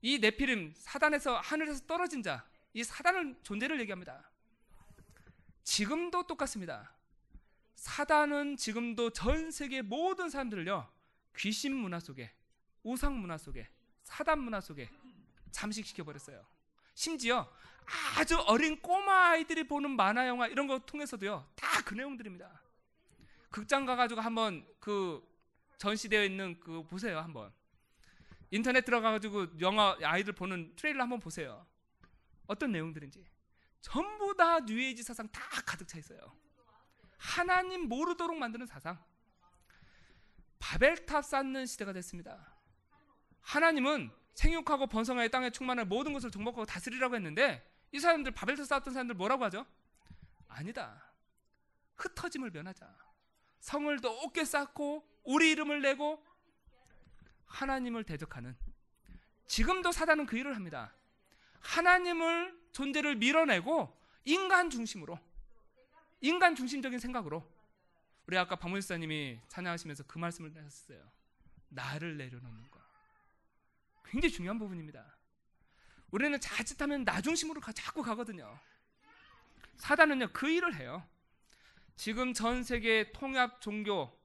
이 0.00 0.18
네피림 0.18 0.72
사단에서 0.76 1.38
하늘에서 1.38 1.86
떨어진 1.86 2.22
자, 2.22 2.46
이 2.72 2.82
사단을 2.84 3.36
존재를 3.42 3.80
얘기합니다. 3.80 4.30
지금도 5.64 6.26
똑같습니다. 6.26 6.92
사단은 7.74 8.56
지금도 8.56 9.10
전 9.10 9.50
세계 9.50 9.82
모든 9.82 10.30
사람들을요 10.30 10.90
귀신 11.36 11.74
문화 11.74 12.00
속에, 12.00 12.32
우상 12.82 13.20
문화 13.20 13.36
속에, 13.38 13.68
사단 14.02 14.40
문화 14.40 14.60
속에 14.60 14.88
잠식시켜 15.50 16.02
버렸어요. 16.04 16.44
심지어 16.94 17.48
아주 18.16 18.36
어린 18.46 18.80
꼬마 18.80 19.30
아이들이 19.30 19.64
보는 19.64 19.90
만화 19.90 20.26
영화 20.28 20.46
이런 20.46 20.66
거 20.66 20.78
통해서도요 20.78 21.48
다 21.54 21.68
그 21.88 21.94
내용들입니다. 21.94 22.60
극장 23.50 23.86
가가지고 23.86 24.20
한번 24.20 24.66
그 24.78 25.26
전시되어 25.78 26.22
있는 26.24 26.60
그 26.60 26.82
보세요 26.84 27.18
한번 27.18 27.50
인터넷 28.50 28.84
들어가가지고 28.84 29.58
영화 29.60 29.96
아이들 30.02 30.34
보는 30.34 30.76
트레일러 30.76 31.02
한번 31.04 31.18
보세요. 31.18 31.66
어떤 32.46 32.72
내용들인지 32.72 33.24
전부 33.80 34.36
다 34.36 34.60
뉴에이지 34.60 35.02
사상 35.02 35.28
다 35.28 35.40
가득 35.64 35.88
차 35.88 35.98
있어요. 35.98 36.20
하나님 37.16 37.88
모르도록 37.88 38.36
만드는 38.36 38.66
사상. 38.66 39.02
바벨탑 40.58 41.24
쌓는 41.24 41.64
시대가 41.64 41.92
됐습니다. 41.94 42.54
하나님은 43.40 44.10
생육하고 44.34 44.88
번성하여 44.88 45.28
땅에 45.28 45.50
충만한 45.50 45.88
모든 45.88 46.12
것을 46.12 46.30
정복하고 46.30 46.66
다스리라고 46.66 47.14
했는데 47.14 47.66
이 47.92 47.98
사람들 47.98 48.32
바벨탑 48.32 48.66
쌓았던 48.66 48.92
사람들 48.92 49.14
뭐라고 49.14 49.44
하죠? 49.44 49.66
아니다. 50.48 51.02
흩어짐을 51.96 52.50
면하자. 52.50 52.86
성을 53.60 53.96
높게 54.00 54.44
쌓고 54.44 55.06
우리 55.24 55.50
이름을 55.50 55.82
내고 55.82 56.24
하나님을 57.46 58.04
대적하는 58.04 58.56
지금도 59.46 59.92
사단은 59.92 60.26
그 60.26 60.36
일을 60.36 60.54
합니다. 60.54 60.94
하나님을 61.60 62.56
존재를 62.72 63.16
밀어내고 63.16 63.96
인간 64.24 64.70
중심으로 64.70 65.18
인간 66.20 66.54
중심적인 66.54 66.98
생각으로 66.98 67.42
우리 68.26 68.36
아까 68.36 68.56
박문사님이 68.56 69.40
찬양하시면서 69.48 70.04
그 70.04 70.18
말씀을 70.18 70.54
하셨어요. 70.56 71.02
나를 71.70 72.16
내려놓는 72.18 72.70
거. 72.70 72.78
굉장히 74.04 74.32
중요한 74.32 74.58
부분입니다. 74.58 75.17
우리는 76.10 76.38
자칫하면 76.40 77.04
나 77.04 77.20
중심으로 77.20 77.60
자꾸 77.74 78.02
가거든요. 78.02 78.58
사단은요 79.76 80.30
그 80.32 80.48
일을 80.48 80.74
해요. 80.76 81.06
지금 81.96 82.32
전 82.32 82.62
세계 82.62 83.10
통합 83.12 83.60
종교 83.60 84.16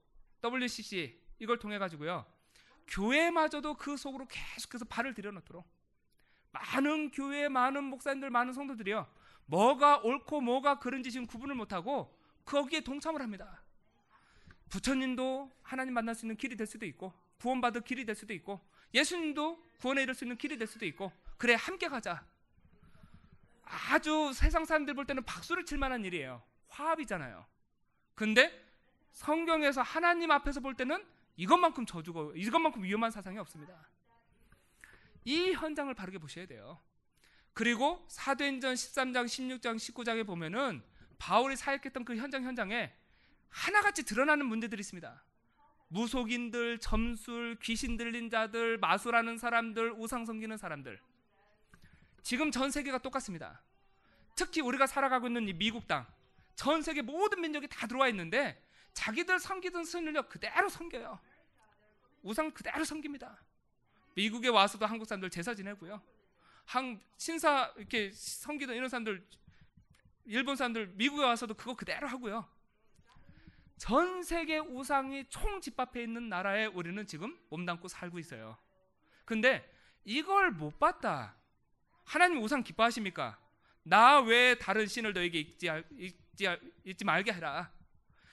WCC 0.42 1.20
이걸 1.40 1.58
통해 1.58 1.78
가지고요 1.78 2.24
교회마저도 2.86 3.74
그 3.74 3.96
속으로 3.96 4.28
계속해서 4.28 4.84
발을 4.84 5.14
들여놓도록 5.14 5.66
많은 6.52 7.10
교회 7.10 7.48
많은 7.48 7.82
목사님들 7.84 8.30
많은 8.30 8.52
성도들이요 8.52 9.08
뭐가 9.46 9.98
옳고 9.98 10.40
뭐가 10.40 10.78
그른지 10.78 11.10
지금 11.10 11.26
구분을 11.26 11.54
못 11.54 11.72
하고 11.72 12.16
거기에 12.44 12.80
동참을 12.80 13.20
합니다. 13.20 13.62
부처님도 14.68 15.50
하나님 15.62 15.94
만날 15.94 16.14
수 16.14 16.26
있는 16.26 16.36
길이 16.36 16.56
될 16.56 16.66
수도 16.66 16.86
있고 16.86 17.12
구원받을 17.38 17.82
길이 17.82 18.04
될 18.04 18.14
수도 18.14 18.32
있고 18.34 18.60
예수님도 18.92 19.62
구원에 19.80 20.02
이를 20.02 20.14
수 20.14 20.24
있는 20.24 20.36
길이 20.36 20.56
될 20.56 20.66
수도 20.66 20.86
있고 20.86 21.12
그래 21.36 21.54
함께 21.54 21.88
가자. 21.88 22.24
아주 23.64 24.32
세상 24.34 24.64
사람들 24.64 24.94
볼 24.94 25.06
때는 25.06 25.24
박수를 25.24 25.64
칠 25.64 25.78
만한 25.78 26.04
일이에요. 26.04 26.42
화합이잖아요. 26.68 27.46
근데 28.14 28.64
성경에서 29.12 29.82
하나님 29.82 30.30
앞에서 30.30 30.60
볼 30.60 30.74
때는 30.74 31.04
이것만큼 31.36 31.86
저주고 31.86 32.32
이것만큼 32.36 32.82
위험한 32.82 33.10
사상이 33.10 33.38
없습니다. 33.38 33.88
이 35.24 35.52
현장을 35.52 35.92
바르게 35.94 36.18
보셔야 36.18 36.46
돼요. 36.46 36.80
그리고 37.54 38.04
사도행전 38.08 38.74
13장, 38.74 39.24
16장, 39.26 39.76
19장에 39.76 40.26
보면은 40.26 40.82
바울이 41.18 41.56
사역했던 41.56 42.04
그 42.04 42.16
현장 42.16 42.42
현장에 42.42 42.92
하나같이 43.48 44.04
드러나는 44.04 44.46
문제들이 44.46 44.80
있습니다. 44.80 45.24
무속인들, 45.88 46.80
점술, 46.80 47.56
귀신 47.62 47.96
들린 47.96 48.28
자들, 48.28 48.78
마술하는 48.78 49.38
사람들, 49.38 49.92
우상 49.92 50.26
섬기는 50.26 50.56
사람들. 50.56 51.00
지금 52.24 52.50
전 52.50 52.70
세계가 52.70 52.98
똑같습니다. 52.98 53.60
특히 54.34 54.62
우리가 54.62 54.86
살아가고 54.86 55.26
있는 55.26 55.46
이 55.46 55.52
미국 55.52 55.86
땅, 55.86 56.06
전 56.56 56.80
세계 56.80 57.02
모든 57.02 57.42
민족이 57.42 57.68
다 57.68 57.86
들어와 57.86 58.08
있는데 58.08 58.60
자기들 58.94 59.38
섬기던 59.38 59.84
신을요 59.84 60.22
그대로 60.28 60.68
섬겨요. 60.70 61.20
우상 62.22 62.50
그대로 62.50 62.82
섬깁니다. 62.82 63.38
미국에 64.14 64.48
와서도 64.48 64.86
한국 64.86 65.04
사람들 65.04 65.28
제사 65.28 65.54
지내고요. 65.54 66.00
한 66.64 66.98
신사 67.18 67.70
이렇게 67.76 68.10
섬기던 68.10 68.74
이런 68.74 68.88
사람들 68.88 69.28
일본 70.24 70.56
사람들 70.56 70.92
미국에 70.94 71.22
와서도 71.22 71.52
그거 71.52 71.74
그대로 71.76 72.08
하고요. 72.08 72.48
전 73.76 74.22
세계 74.22 74.58
우상이 74.58 75.26
총 75.28 75.60
집합해 75.60 76.02
있는 76.02 76.30
나라에 76.30 76.66
우리는 76.66 77.06
지금 77.06 77.38
몸담고 77.50 77.88
살고 77.88 78.18
있어요. 78.18 78.56
근데 79.26 79.70
이걸 80.06 80.52
못 80.52 80.78
봤다. 80.78 81.36
하나님 82.04 82.42
우상 82.42 82.62
기뻐하십니까? 82.62 83.38
나 83.82 84.20
외에 84.20 84.56
다른 84.56 84.86
신을 84.86 85.12
너에게 85.12 85.40
잊지, 85.40 85.68
잊지, 85.98 86.48
잊지 86.84 87.04
말게 87.04 87.32
해라. 87.32 87.70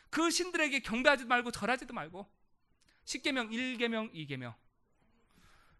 그 0.09 0.29
신들에게 0.29 0.79
경배하지도 0.81 1.27
말고 1.27 1.51
절하지도 1.51 1.93
말고 1.93 2.29
10계명, 3.05 3.49
1계명, 3.49 4.13
2계명. 4.13 4.53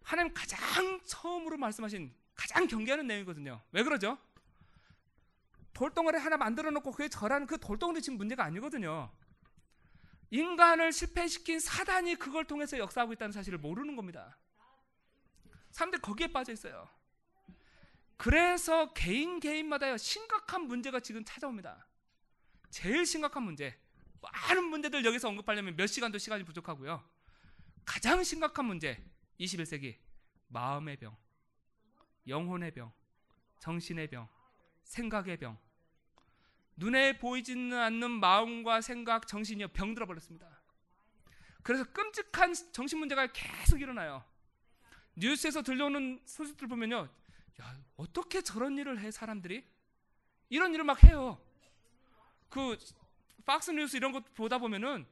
하나님 0.04 0.34
가장 0.34 1.00
처음으로 1.06 1.58
말씀하신 1.58 2.14
가장 2.34 2.68
경계하는 2.68 3.08
내용이거든요. 3.08 3.62
왜 3.72 3.84
그러죠? 3.84 4.18
돌덩어리 5.74 6.18
하나 6.18 6.38
만들어 6.38 6.70
놓고 6.72 6.92
그게 6.92 7.08
절하는 7.08 7.48
그 7.48 7.58
돌덩어리 7.60 8.02
지금 8.02 8.18
문제가 8.18 8.44
아니거든요. 8.44 9.12
인간을 10.32 10.92
실패시킨 10.92 11.60
사단이 11.60 12.16
그걸 12.16 12.46
통해서 12.46 12.78
역사하고 12.78 13.14
있다는 13.14 13.32
사실을 13.32 13.58
모르는 13.58 13.96
겁니다. 13.96 14.38
사람들이 15.72 16.02
거기에 16.02 16.28
빠져 16.28 16.54
있어요. 16.54 16.90
그래서 18.22 18.94
개인 18.94 19.40
개인마다 19.40 19.98
심각한 19.98 20.68
문제가 20.68 21.00
지금 21.00 21.26
찾아옵니다. 21.26 21.88
제일 22.70 23.04
심각한 23.04 23.42
문제. 23.42 23.76
많은 24.22 24.66
문제들 24.66 25.04
여기서 25.04 25.30
언급하려면 25.30 25.76
몇 25.76 25.88
시간도 25.88 26.20
시간이 26.20 26.44
부족하고요. 26.44 27.04
가장 27.84 28.24
심각한 28.24 28.66
문제. 28.66 29.04
21세기 29.40 29.98
마음의 30.50 30.98
병, 30.98 31.18
영혼의 32.28 32.76
병, 32.76 32.94
정신의 33.58 34.12
병, 34.12 34.30
생각의 34.84 35.38
병. 35.38 35.58
눈에 36.76 37.18
보이지는 37.18 37.76
않는 37.76 38.12
마음과 38.12 38.82
생각, 38.82 39.28
정신이 39.28 39.66
병들어 39.74 40.06
버렸습니다. 40.06 40.62
그래서 41.64 41.86
끔찍한 41.86 42.54
정신 42.72 43.00
문제가 43.00 43.26
계속 43.34 43.82
일어나요. 43.82 44.24
뉴스에서 45.16 45.64
들려오는 45.64 46.22
소식들 46.24 46.68
보면요. 46.68 47.10
야, 47.62 47.78
어떻게 47.98 48.42
저런 48.42 48.78
일을 48.78 49.00
해 49.00 49.12
사람들이? 49.12 49.66
이런 50.50 50.74
일을 50.74 50.84
막 50.84 51.04
해요. 51.04 51.40
그 52.50 52.78
박스 53.46 53.72
뉴스 53.72 53.96
이런 53.98 54.12
거 54.12 54.20
보다 54.36 54.58
보면은 54.58 55.06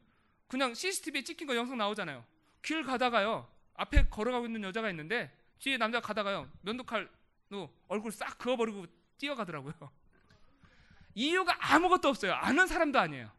그냥 0.48 0.74
CCTV에 0.74 1.24
찍힌 1.24 1.48
거 1.48 1.56
영상 1.56 1.77
나오잖아요. 1.77 2.25
길 2.62 2.84
가다가요. 2.84 3.50
앞에 3.75 4.10
걸어가고 4.10 4.48
있는 4.48 4.63
여자가 4.63 4.89
있는데 4.89 5.32
뒤에 5.60 5.77
남자가 5.77 6.06
가다가요. 6.06 6.50
면도칼로 6.62 7.72
얼굴 7.88 8.12
싹 8.12 8.38
그어버리고 8.38 8.86
뛰어가더라고요. 9.18 9.74
이유가 11.15 11.56
아무것도 11.60 12.10
없어요. 12.10 12.34
아는 12.34 12.68
사람도 12.68 13.00
아니에요. 13.00 13.32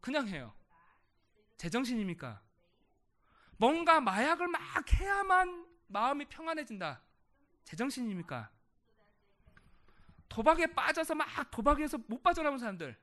그냥 0.00 0.28
해요. 0.28 0.54
제정신입니까? 1.56 2.40
뭔가 3.58 4.00
마약을 4.00 4.48
막 4.48 4.60
해야만 4.92 5.66
마음이 5.88 6.26
평안해진다. 6.26 7.00
제정신입니까? 7.66 8.50
도박에 10.28 10.68
빠져서 10.68 11.14
막 11.14 11.50
도박에서 11.50 11.98
못 12.06 12.22
빠져나온 12.22 12.58
사람들. 12.58 12.96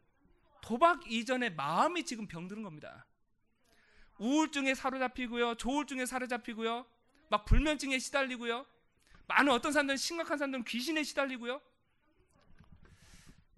도박 0.61 1.05
이전에 1.11 1.49
마음이 1.49 2.05
지금 2.05 2.27
병드는 2.27 2.63
겁니다. 2.63 3.05
우울증에 4.17 4.73
사로잡히고요. 4.73 5.55
조울증에 5.55 6.05
사로잡히고요. 6.05 6.85
막 7.29 7.45
불면증에 7.45 7.99
시달리고요. 7.99 8.65
많은 9.27 9.51
어떤 9.51 9.71
사람들은 9.73 9.97
심각한 9.97 10.37
사람들은 10.37 10.63
귀신에 10.63 11.03
시달리고요. 11.03 11.61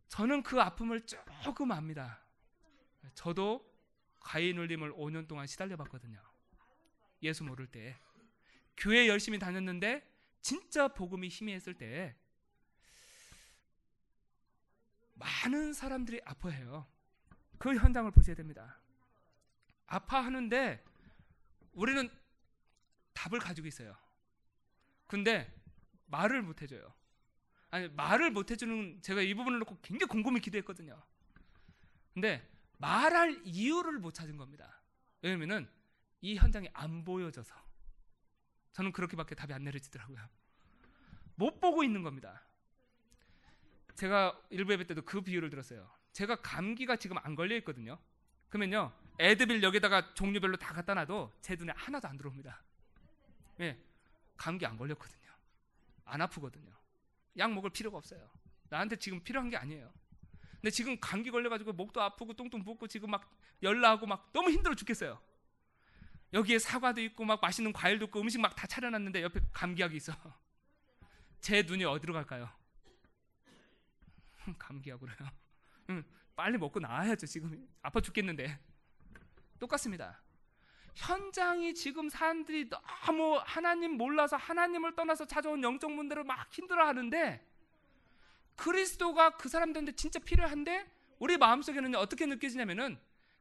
저는 0.07 0.41
그 0.43 0.59
아픔을 0.59 1.05
조금 1.43 1.71
압니다. 1.71 2.19
저도 3.13 3.71
가인 4.21 4.57
울림을 4.57 4.93
5년 4.93 5.27
동안 5.27 5.45
시달려 5.45 5.77
봤거든요. 5.77 6.19
예수 7.21 7.43
모를 7.43 7.67
때. 7.67 7.95
교회 8.77 9.07
열심히 9.07 9.37
다녔는데 9.37 10.14
진짜 10.45 10.87
복음이 10.87 11.27
희미했을 11.27 11.73
때 11.73 12.15
많은 15.15 15.73
사람들이 15.73 16.21
아파해요. 16.23 16.85
그 17.57 17.75
현장을 17.75 18.11
보셔야 18.11 18.35
됩니다. 18.35 18.79
아파하는데 19.87 20.85
우리는 21.73 22.07
답을 23.13 23.39
가지고 23.39 23.67
있어요. 23.67 23.97
근데 25.07 25.51
말을 26.05 26.43
못 26.43 26.61
해줘요. 26.61 26.93
아니 27.71 27.87
말을 27.87 28.29
못 28.29 28.51
해주는 28.51 29.01
제가 29.01 29.23
이 29.23 29.33
부분을 29.33 29.57
놓고 29.57 29.79
굉장히 29.81 30.09
곰곰이 30.11 30.41
기도했거든요. 30.41 31.01
근데 32.13 32.47
말할 32.77 33.41
이유를 33.45 33.97
못 33.97 34.13
찾은 34.13 34.37
겁니다. 34.37 34.79
왜냐면은 35.23 35.67
이 36.21 36.35
현장이 36.35 36.69
안 36.71 37.03
보여져서 37.03 37.64
저는 38.75 38.91
그렇게밖에 38.91 39.35
답이 39.35 39.53
안 39.53 39.63
내려지더라고요. 39.63 40.19
못 41.35 41.61
보고 41.61 41.81
있는 41.81 42.03
겁니다. 42.03 42.41
제가 43.95 44.37
일부 44.49 44.73
예배 44.73 44.85
때도 44.87 45.03
그 45.03 45.21
비유를 45.21 45.49
들었어요. 45.49 45.89
제가 46.11 46.41
감기가 46.41 46.97
지금 46.97 47.17
안 47.19 47.35
걸려 47.35 47.55
있거든요. 47.57 47.97
그러면요, 48.49 48.91
에드빌 49.17 49.63
여기다가 49.63 50.13
종류별로 50.13 50.57
다 50.57 50.73
갖다 50.73 50.93
놔도 50.93 51.31
제 51.41 51.55
눈에 51.55 51.71
하나도 51.73 52.09
안 52.09 52.17
들어옵니다. 52.17 52.61
예, 53.61 53.81
감기 54.35 54.65
안 54.65 54.75
걸렸거든요. 54.75 55.31
안 56.03 56.21
아프거든요. 56.21 56.73
약 57.37 57.53
먹을 57.53 57.69
필요가 57.69 57.97
없어요. 57.97 58.29
나한테 58.67 58.97
지금 58.97 59.23
필요한 59.23 59.49
게 59.49 59.55
아니에요. 59.55 59.89
근데 60.55 60.69
지금 60.69 60.99
감기 60.99 61.31
걸려가지고 61.31 61.71
목도 61.71 62.01
아프고 62.01 62.33
똥똥 62.33 62.65
붓고 62.65 62.87
지금 62.87 63.09
막 63.09 63.33
열나고 63.63 64.05
막 64.05 64.33
너무 64.33 64.51
힘들어 64.51 64.75
죽겠어요. 64.75 65.17
여기에 66.33 66.59
사과도 66.59 67.01
있고 67.01 67.23
막 67.25 67.39
맛있는 67.41 67.71
과일도 67.73 68.05
있고 68.05 68.21
음식 68.21 68.39
막 68.41 68.55
다 68.55 68.67
차려놨는데 68.67 69.21
옆에 69.21 69.39
감기약이 69.53 69.95
있어. 69.97 70.13
제 71.41 71.61
눈이 71.63 71.85
어디로 71.85 72.13
갈까요? 72.13 72.49
감기약으로요. 74.57 75.17
응, 75.91 76.03
빨리 76.35 76.57
먹고 76.57 76.79
나와야죠. 76.79 77.25
지금 77.27 77.67
아파 77.81 77.99
죽겠는데. 78.01 78.59
똑같습니다. 79.59 80.21
현장이 80.95 81.73
지금 81.73 82.07
사람들이 82.09 82.69
너무 82.69 83.41
하나님 83.43 83.91
몰라서 83.97 84.37
하나님을 84.37 84.95
떠나서 84.95 85.25
찾아온 85.25 85.61
영적 85.61 85.91
문제를 85.91 86.23
막 86.23 86.51
힘들어하는데 86.53 87.45
그리스도가 88.55 89.31
그 89.37 89.49
사람들한테 89.49 89.91
진짜 89.93 90.19
필요한데 90.19 90.89
우리 91.19 91.37
마음속에는 91.37 91.95
어떻게 91.95 92.25
느껴지냐면은 92.25 92.97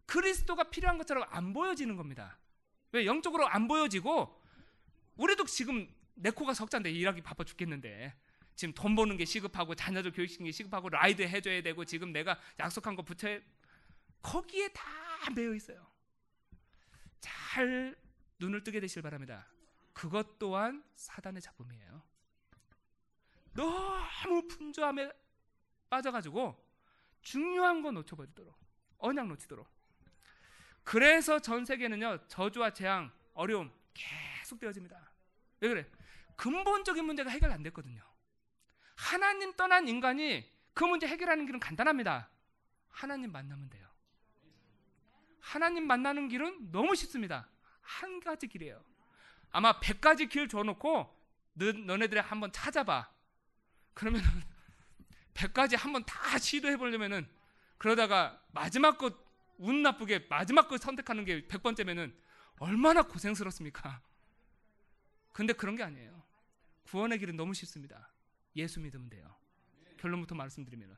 그리스도가 0.07 0.65
필요한 0.65 0.99
것처럼 0.99 1.25
안 1.31 1.53
보여지는 1.53 1.97
겁니다. 1.97 2.37
왜 2.95 3.07
영적으로 3.07 3.49
안 3.49 3.67
보여지고 3.67 4.41
우리도 5.17 5.45
지금 5.47 5.93
내 6.15 6.31
코가 6.31 6.55
석자인데 6.55 6.93
일하기 6.93 7.23
바빠 7.23 7.43
죽겠는데 7.43 8.15
지금 8.55 8.73
돈 8.73 8.95
버는 8.95 9.17
게 9.17 9.25
시급하고 9.25 9.75
자녀들 9.75 10.13
교육시키는 10.13 10.47
게 10.47 10.53
시급하고 10.53 10.91
라이드 10.91 11.23
해줘야 11.23 11.61
되고 11.61 11.85
지금 11.85 12.13
내가 12.13 12.39
약속한 12.61 12.95
거 12.95 13.03
붙여 13.03 13.41
거기에 14.23 14.69
다 14.69 14.85
매여 15.35 15.55
있어요. 15.55 15.85
잘 17.19 17.97
눈을 18.39 18.63
뜨게 18.63 18.79
되실 18.79 19.03
바랍니다. 19.03 19.49
그것 19.93 20.39
또한 20.39 20.85
사단의 20.95 21.43
작품이에요. 21.43 22.01
너무 23.55 24.47
분주함에 24.47 25.11
빠져가지고 25.91 26.65
중요한 27.23 27.83
거 27.83 27.91
놓쳐버리도록 27.91 28.57
언약 28.99 29.27
놓치도록. 29.27 29.74
그래서 30.85 31.39
전 31.41 31.65
세계는요 31.65 32.29
저주와 32.29 32.71
재앙, 32.71 33.11
어려움 33.33 33.73
계속 33.95 34.61
되어집니다. 34.61 34.97
왜 35.61 35.69
그래? 35.69 35.87
근본적인 36.37 37.05
문제가 37.05 37.31
해결 37.31 37.51
안 37.51 37.63
됐거든요. 37.63 38.03
하나님 38.95 39.55
떠난 39.57 39.89
인간이 39.89 40.49
그 40.73 40.85
문제 40.85 41.07
해결하는 41.07 41.47
길은 41.47 41.61
간단합니다. 41.61 42.29
하나님 42.91 43.33
만나면 43.33 43.71
돼요. 43.71 43.89
하나님 45.41 45.87
만나는 45.87 46.29
길은 46.29 46.71
너무 46.73 46.95
쉽습니다. 46.95 47.49
한 47.81 48.21
가지 48.21 48.47
길이에요. 48.47 48.83
아마 49.51 49.79
백 49.79 50.01
가지 50.01 50.27
길 50.27 50.49
줘놓고 50.49 51.15
너, 51.55 51.73
너네들이 51.73 52.21
한번 52.21 52.51
찾아봐. 52.53 53.09
그러면은 53.95 54.29
백 55.33 55.55
가지 55.55 55.77
한번 55.77 56.05
다 56.05 56.39
시도해 56.39 56.77
보려면은 56.77 57.29
그러다가 57.79 58.41
마지막 58.53 58.99
것 58.99 59.24
운 59.59 59.83
나쁘게 59.83 60.27
마지막 60.29 60.69
걸 60.69 60.79
선택하는 60.79 61.25
게 61.25 61.47
100번째면은 61.47 62.15
얼마나 62.59 63.03
고생스럽습니까? 63.03 64.01
근데 65.33 65.53
그런 65.53 65.77
게 65.77 65.83
아니에요. 65.83 66.23
구원의 66.85 67.19
길은 67.19 67.37
너무 67.37 67.55
쉽습니다. 67.55 68.13
예수 68.57 68.81
믿으면 68.81 69.09
돼요. 69.09 69.35
결론부터 69.99 70.35
말씀드리면. 70.35 70.97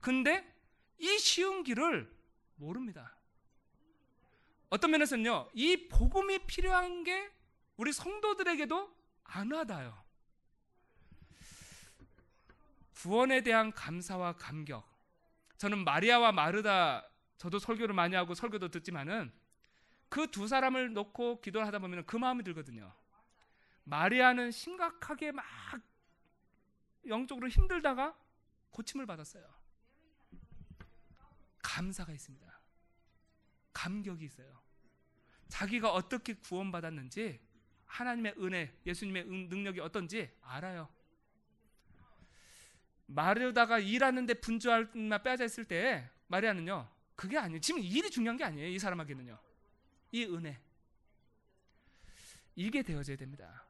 근데 0.00 0.54
이 0.98 1.18
쉬운 1.18 1.64
길을 1.64 2.14
모릅니다. 2.56 3.16
어떤 4.68 4.90
면에서는요, 4.90 5.50
이 5.54 5.88
복음이 5.88 6.46
필요한 6.46 7.04
게 7.04 7.30
우리 7.76 7.92
성도들에게도 7.92 8.94
안 9.24 9.50
와닿아요. 9.52 10.06
구원에 12.94 13.42
대한 13.42 13.72
감사와 13.72 14.36
감격. 14.36 14.84
저는 15.58 15.84
마리아와 15.84 16.32
마르다 16.32 17.08
저도 17.38 17.58
설교를 17.58 17.94
많이 17.94 18.14
하고 18.14 18.34
설교도 18.34 18.68
듣지만은 18.68 19.32
그 20.08 20.26
두 20.30 20.46
사람을 20.46 20.92
놓고 20.92 21.40
기도를 21.40 21.66
하다 21.66 21.78
보면 21.80 22.06
그 22.06 22.16
마음이 22.16 22.42
들거든요. 22.44 22.94
마리아는 23.84 24.50
심각하게 24.50 25.32
막 25.32 25.44
영적으로 27.06 27.48
힘들다가 27.48 28.16
고침을 28.70 29.06
받았어요. 29.06 29.48
감사가 31.62 32.12
있습니다. 32.12 32.60
감격이 33.72 34.24
있어요. 34.24 34.60
자기가 35.48 35.92
어떻게 35.92 36.34
구원받았는지 36.34 37.40
하나님의 37.86 38.34
은혜, 38.38 38.76
예수님의 38.84 39.24
능력이 39.26 39.80
어떤지 39.80 40.30
알아요. 40.42 40.88
마르다가 43.06 43.78
일하는데 43.78 44.34
분주할 44.34 44.90
나 45.08 45.18
빼앗아 45.18 45.44
있을 45.44 45.64
때 45.64 46.10
마리아는요 46.26 46.95
그게 47.16 47.38
아니에요. 47.38 47.60
지금 47.60 47.80
일이 47.82 48.10
중요한 48.10 48.36
게 48.36 48.44
아니에요. 48.44 48.68
이 48.68 48.78
사람에게는요. 48.78 49.38
이 50.12 50.24
은혜. 50.26 50.60
이게 52.54 52.82
되어져야 52.82 53.16
됩니다. 53.16 53.66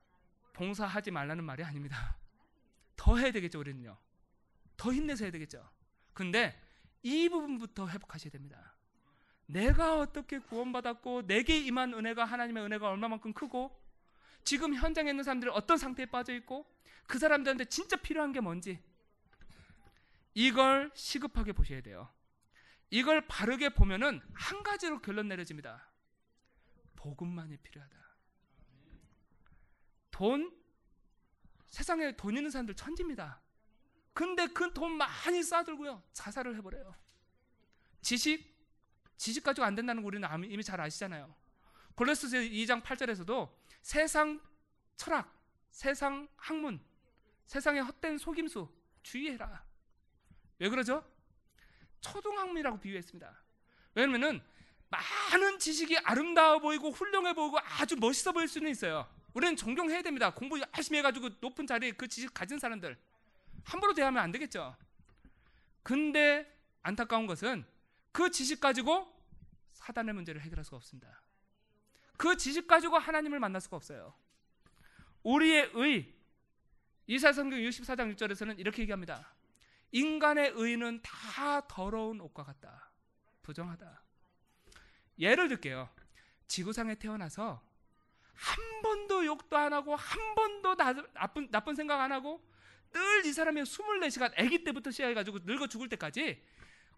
봉사하지 0.52 1.10
말라는 1.10 1.44
말이 1.44 1.62
아닙니다. 1.62 2.16
더 2.96 3.16
해야 3.16 3.30
되겠죠, 3.30 3.60
우리는요. 3.60 3.96
더 4.76 4.92
힘내서 4.92 5.24
해야 5.24 5.32
되겠죠. 5.32 5.68
근데 6.12 6.60
이 7.02 7.28
부분부터 7.28 7.88
회복하셔야 7.88 8.30
됩니다. 8.30 8.74
내가 9.46 9.98
어떻게 9.98 10.38
구원받았고 10.38 11.26
내게 11.26 11.58
임한 11.58 11.94
은혜가 11.94 12.24
하나님의 12.24 12.64
은혜가 12.64 12.88
얼마만큼 12.88 13.32
크고 13.32 13.80
지금 14.42 14.74
현장에 14.74 15.10
있는 15.10 15.22
사람들이 15.22 15.50
어떤 15.54 15.78
상태에 15.78 16.06
빠져 16.06 16.34
있고 16.34 16.66
그 17.06 17.18
사람들한테 17.18 17.66
진짜 17.66 17.96
필요한 17.96 18.32
게 18.32 18.40
뭔지 18.40 18.82
이걸 20.34 20.90
시급하게 20.94 21.52
보셔야 21.52 21.80
돼요. 21.80 22.08
이걸 22.90 23.26
바르게 23.26 23.70
보면은 23.70 24.20
한 24.32 24.62
가지로 24.62 25.00
결론 25.00 25.28
내려집니다. 25.28 25.88
복음만이 26.96 27.56
필요하다. 27.58 27.96
돈 30.10 30.56
세상에 31.66 32.16
돈 32.16 32.36
있는 32.36 32.50
사람들 32.50 32.74
천지입니다. 32.74 33.40
근데 34.12 34.46
그 34.46 34.72
돈 34.72 34.92
많이 34.92 35.42
쌓들고요 35.42 36.02
자살을 36.12 36.56
해버려요. 36.56 36.94
지식 38.00 38.56
지식 39.16 39.42
가지고 39.42 39.66
안 39.66 39.74
된다는 39.74 40.02
거 40.02 40.06
우리는 40.06 40.28
이미 40.44 40.62
잘 40.62 40.80
아시잖아요. 40.80 41.34
골로새서 41.96 42.36
2장 42.38 42.82
8절에서도 42.82 43.52
세상 43.82 44.40
철학, 44.96 45.34
세상 45.70 46.28
학문, 46.36 46.80
세상의 47.46 47.82
헛된 47.82 48.18
속임수 48.18 48.68
주의해라. 49.02 49.64
왜 50.58 50.68
그러죠? 50.68 51.04
초등학문이라고 52.12 52.78
비유했습니다. 52.78 53.42
왜냐면은 53.94 54.40
많은 54.88 55.58
지식이 55.58 55.98
아름다워 55.98 56.60
보이고 56.60 56.90
훌륭해 56.90 57.34
보이고 57.34 57.58
아주 57.58 57.96
멋있어 57.96 58.32
보일 58.32 58.48
수는 58.48 58.70
있어요. 58.70 59.08
우리는 59.34 59.56
존경해야 59.56 60.02
됩니다. 60.02 60.30
공부 60.30 60.60
열심히 60.76 60.98
해가지고 60.98 61.30
높은 61.40 61.66
자리에 61.66 61.92
그 61.92 62.08
지식 62.08 62.32
가진 62.32 62.58
사람들 62.58 62.96
함부로 63.64 63.94
대하면 63.94 64.22
안 64.22 64.32
되겠죠. 64.32 64.76
근데 65.82 66.50
안타까운 66.82 67.26
것은 67.26 67.64
그 68.12 68.30
지식 68.30 68.60
가지고 68.60 69.12
사단의 69.72 70.14
문제를 70.14 70.40
해결할 70.40 70.64
수가 70.64 70.76
없습니다. 70.78 71.20
그 72.16 72.36
지식 72.36 72.66
가지고 72.66 72.98
하나님을 72.98 73.38
만날 73.40 73.60
수가 73.60 73.76
없어요. 73.76 74.14
우리의 75.22 75.70
의 75.74 76.14
이사성경 77.08 77.58
64장 77.58 78.14
6절에서는 78.16 78.58
이렇게 78.58 78.82
얘기합니다. 78.82 79.35
인간의 79.92 80.52
의는 80.54 81.00
다 81.02 81.66
더러운 81.68 82.20
옷과 82.20 82.44
같다. 82.44 82.90
부정하다. 83.42 84.02
예를 85.18 85.48
들게요. 85.48 85.88
지구상에 86.48 86.96
태어나서 86.96 87.62
한 88.34 88.82
번도 88.82 89.24
욕도 89.24 89.56
안 89.56 89.72
하고 89.72 89.96
한 89.96 90.34
번도 90.34 90.76
나쁜, 90.76 91.50
나쁜 91.50 91.74
생각 91.74 92.00
안 92.00 92.12
하고 92.12 92.44
늘 92.92 93.26
이 93.26 93.32
사람이 93.32 93.62
24시간 93.62 94.32
아기 94.38 94.62
때부터 94.62 94.90
시작해 94.90 95.14
가지고 95.14 95.38
늙어 95.44 95.66
죽을 95.66 95.88
때까지 95.88 96.42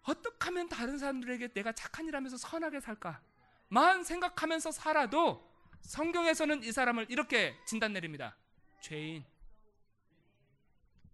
어떻게 0.03 0.45
하면 0.45 0.69
다른 0.69 0.97
사람들에게 0.97 1.49
내가 1.49 1.71
착한 1.71 2.07
일 2.07 2.15
하면서 2.15 2.37
선하게 2.37 2.79
살까만 2.79 4.03
생각하면서 4.03 4.71
살아도 4.71 5.49
성경에서는 5.81 6.63
이 6.63 6.71
사람을 6.71 7.07
이렇게 7.09 7.55
진단 7.65 7.93
내립니다. 7.93 8.35
죄인. 8.81 9.25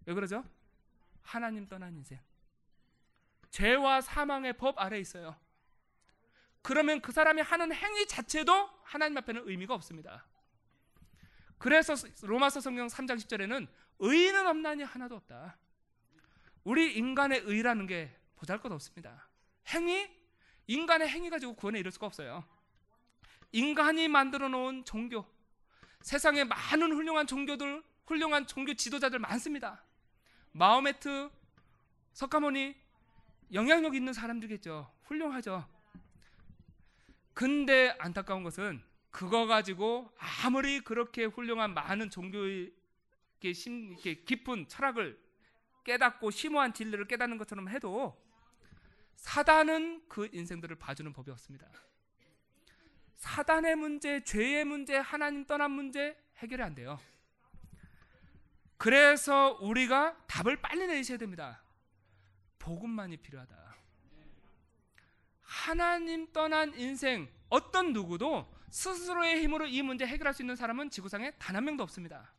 왜 0.06 0.14
그러죠? 0.14 0.44
하나님 1.26 1.68
떠난 1.68 1.96
인생. 1.96 2.20
죄와 3.50 4.02
사망의 4.02 4.58
법 4.58 4.80
아래 4.80 5.00
있어요. 5.00 5.36
그러면 6.62 7.02
그 7.02 7.12
사람이 7.12 7.42
하는 7.42 7.74
행위 7.74 8.08
자체도 8.08 8.70
하나님 8.84 9.18
앞에는 9.18 9.44
의미가 9.46 9.74
없습니다. 9.74 10.26
그래서 11.58 11.96
로마서 12.22 12.62
성경 12.62 12.88
3장 12.88 13.18
10절에는 13.18 13.68
의인은 14.00 14.48
없나니 14.48 14.84
하나도 14.84 15.16
없다. 15.16 15.58
우리 16.64 16.96
인간의 16.96 17.42
의라는 17.46 17.88
게 17.88 18.16
보잘 18.36 18.60
것 18.60 18.72
없습니다. 18.72 19.28
행위 19.70 20.10
인간의 20.68 21.08
행위 21.08 21.30
가지고 21.30 21.56
구원에 21.56 21.80
이를 21.80 21.92
수가 21.92 22.08
없어요. 22.08 22.44
인간이 23.52 24.08
만들어 24.08 24.50
놓은 24.50 24.84
종교 24.86 25.26
세상에 26.02 26.44
많은 26.44 26.92
훌륭한 26.92 27.26
종교들 27.26 27.84
훌륭한 28.06 28.48
종교 28.48 28.74
지도자들 28.74 29.20
많습니다. 29.20 29.84
마호메트, 30.56 31.30
석가모니 32.14 32.76
영향력 33.52 33.94
있는 33.94 34.14
사람들겠죠. 34.14 34.90
훌륭하죠. 35.04 35.68
근데 37.34 37.94
안타까운 38.00 38.42
것은 38.44 38.82
그거 39.12 39.48
가지고 39.48 40.10
아무리 40.46 40.80
그렇게 40.80 41.26
훌륭한 41.26 41.74
많은 41.74 42.10
종교의 42.10 42.72
심, 43.54 43.98
깊은 43.98 44.70
철학을 44.70 45.20
깨닫고 45.84 46.32
심오한 46.32 46.74
진리를 46.74 47.06
깨닫는 47.06 47.38
것처럼 47.38 47.68
해도 47.68 48.18
사단은 49.18 50.08
그 50.08 50.30
인생들을 50.32 50.78
봐주는 50.78 51.12
법이 51.12 51.32
없습니다. 51.32 51.68
사단의 53.18 53.76
문제, 53.76 54.24
죄의 54.24 54.64
문제, 54.64 54.96
하나님 54.96 55.46
떠난 55.46 55.72
문제 55.72 56.18
해결이 56.38 56.64
안 56.64 56.76
돼요. 56.76 56.98
그래서 58.78 59.58
우리가 59.62 60.18
답을 60.28 60.62
빨리 60.62 60.88
내셔야 60.88 61.18
됩니다. 61.18 61.62
복음만이 62.60 63.18
필요하다. 63.18 63.76
하나님 65.42 66.32
떠난 66.34 66.74
인생 66.78 67.30
어떤 67.50 67.94
누구도 67.94 68.52
스스로의 68.70 69.42
힘으로 69.42 69.66
이 69.68 69.82
문제 69.82 70.06
해결할 70.06 70.34
수 70.34 70.42
있는 70.42 70.56
사람은 70.56 70.90
지구상에 70.90 71.32
단 71.38 71.56
한 71.56 71.64
명도 71.64 71.84
없습니다. 71.84 72.34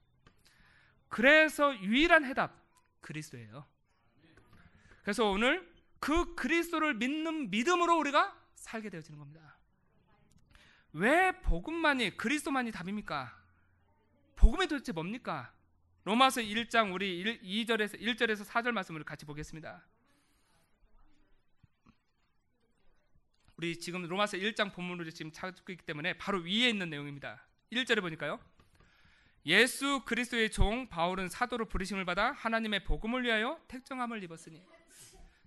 그래서 1.08 1.74
유일한 1.80 2.24
해답 2.24 2.52
그리스도예요. 3.00 3.64
그래서 5.02 5.30
오늘 5.30 5.72
그 6.00 6.34
그리스도를 6.34 6.94
믿는 6.94 7.50
믿음으로 7.50 7.96
우리가 7.98 8.36
살게 8.56 8.90
되어지는 8.90 9.18
겁니다. 9.18 9.56
왜 10.92 11.32
복음만이 11.40 12.16
그리스도만이 12.16 12.72
답입니까? 12.72 13.34
복음이 14.34 14.66
도대체 14.66 14.92
뭡니까? 14.92 15.52
로마서 16.06 16.40
1장 16.40 16.94
우리 16.94 17.18
1, 17.18 17.42
2절에서 17.42 18.00
1절에서 18.00 18.46
4절 18.46 18.70
말씀을 18.70 19.02
같이 19.02 19.26
보겠습니다. 19.26 19.84
우리 23.56 23.76
지금 23.76 24.02
로마서 24.02 24.36
1장 24.36 24.72
본문으로 24.72 25.10
지금 25.10 25.32
찾고 25.32 25.72
있기 25.72 25.84
때문에 25.84 26.12
바로 26.12 26.38
위에 26.42 26.68
있는 26.68 26.90
내용입니다. 26.90 27.44
1절에 27.72 28.00
보니까요. 28.02 28.38
예수 29.46 30.04
그리스도의 30.04 30.52
종 30.52 30.88
바울은 30.88 31.28
사도로 31.28 31.64
부르심을 31.64 32.04
받아 32.04 32.30
하나님의 32.30 32.84
복음을 32.84 33.24
위하여 33.24 33.60
택정함을 33.66 34.22
입었으니 34.22 34.62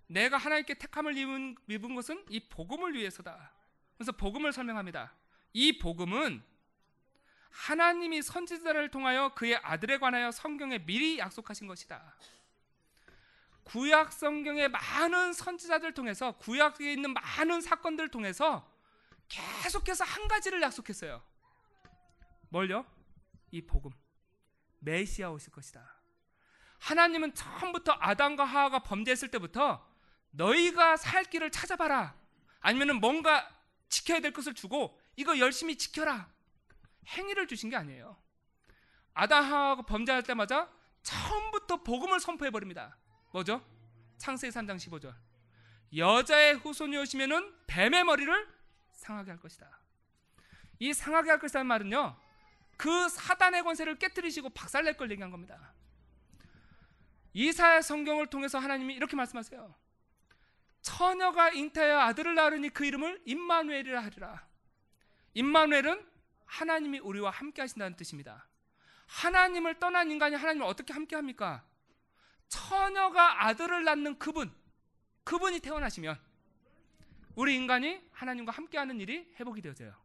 내가 0.08 0.36
하나님께 0.36 0.74
택함을 0.74 1.18
입은, 1.18 1.56
입은 1.70 1.96
것은 1.96 2.26
이 2.28 2.42
복음을 2.50 2.96
위해서다. 2.96 3.54
그래서 3.96 4.12
복음을 4.12 4.52
설명합니다. 4.52 5.16
이 5.54 5.78
복음은 5.78 6.44
하나님이 7.50 8.22
선지자를 8.22 8.90
통하여 8.90 9.34
그의 9.36 9.58
아들에 9.58 9.98
관하여 9.98 10.32
성경에 10.32 10.80
미리 10.86 11.20
약속하신 11.20 11.68
것이다. 11.68 12.16
구약 13.64 14.12
성경의 14.14 14.70
많은 14.70 15.34
선지자들 15.34 15.94
통해서 15.94 16.32
구약에 16.38 16.92
있는 16.92 17.14
많은 17.14 17.62
사건들을 17.62 18.10
통해서 18.10 18.68
계속해서 19.28 20.04
한 20.04 20.28
가지를 20.28 20.62
약속했어요. 20.62 21.22
뭘요? 22.50 22.86
이 23.52 23.62
복음. 23.62 23.92
메시아 24.80 25.30
오실 25.30 25.52
것이다. 25.52 25.96
하나님은 26.80 27.36
처음부터 27.36 27.96
아담과 28.00 28.46
하와가 28.46 28.80
범죄했을 28.80 29.30
때부터 29.30 29.86
너희가 30.32 30.98
살 30.98 31.26
길을 31.26 31.52
찾아봐라. 31.52 32.16
아니면은 32.62 33.00
뭔가 33.00 33.50
지켜야 33.90 34.20
될 34.20 34.32
것을 34.32 34.54
주고 34.54 35.00
이거 35.16 35.38
열심히 35.38 35.78
지켜라. 35.78 36.30
행위를 37.10 37.48
주신 37.48 37.70
게 37.70 37.76
아니에요. 37.76 38.18
하와가 39.14 39.82
범죄할 39.82 40.24
때마다 40.24 40.70
처음부터 41.02 41.84
복음을 41.84 42.20
선포해 42.20 42.52
버립니다. 42.52 42.98
뭐죠? 43.32 43.66
창세기 44.18 44.54
3장 44.54 44.76
15절. 44.76 45.16
여자의 45.98 46.56
후손이 46.56 46.98
오시면은 46.98 47.54
뱀의 47.68 48.04
머리를 48.04 48.48
상하게 48.92 49.32
할 49.32 49.40
것이다. 49.40 49.80
이 50.80 50.94
상하게 50.94 51.30
할 51.32 51.40
것이라는 51.40 51.66
말은요. 51.68 52.18
그 52.78 53.10
사단의 53.10 53.64
권세를 53.64 53.98
깨뜨리시고 54.00 54.52
박살낼 54.52 54.96
걸 54.96 55.12
얘기한 55.12 55.32
겁니다. 55.32 55.74
이사야 57.34 57.82
성경을 57.82 58.28
통해서 58.28 58.58
하나님이 58.58 58.94
이렇게 58.96 59.16
말씀하세요. 59.16 59.76
처녀가 60.82 61.52
잉태하여 61.52 62.00
아들을 62.00 62.36
낳으니 62.36 62.70
그 62.70 62.86
이름을 62.86 63.22
임마누엘이라 63.26 64.02
하리라. 64.02 64.48
임마누엘은 65.34 66.09
하나님이 66.50 67.00
우리와 67.00 67.30
함께 67.30 67.62
하신다는 67.62 67.96
뜻입니다. 67.96 68.48
하나님을 69.06 69.80
떠난 69.80 70.10
인간이 70.12 70.36
하나님을 70.36 70.66
어떻게 70.66 70.94
함께 70.94 71.16
합니까? 71.16 71.64
처녀가 72.48 73.46
아들을 73.46 73.84
낳는 73.84 74.18
그분, 74.18 74.52
그분이 75.24 75.60
태어나시면 75.60 76.20
우리 77.36 77.56
인간이 77.56 78.02
하나님과 78.12 78.52
함께하는 78.52 79.00
일이 79.00 79.32
회복이 79.40 79.62
되어져요. 79.62 79.96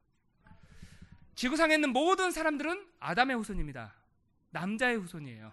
지구상에 1.34 1.74
있는 1.74 1.90
모든 1.90 2.30
사람들은 2.30 2.86
아담의 3.00 3.36
후손입니다. 3.36 3.94
남자의 4.50 4.98
후손이에요. 4.98 5.52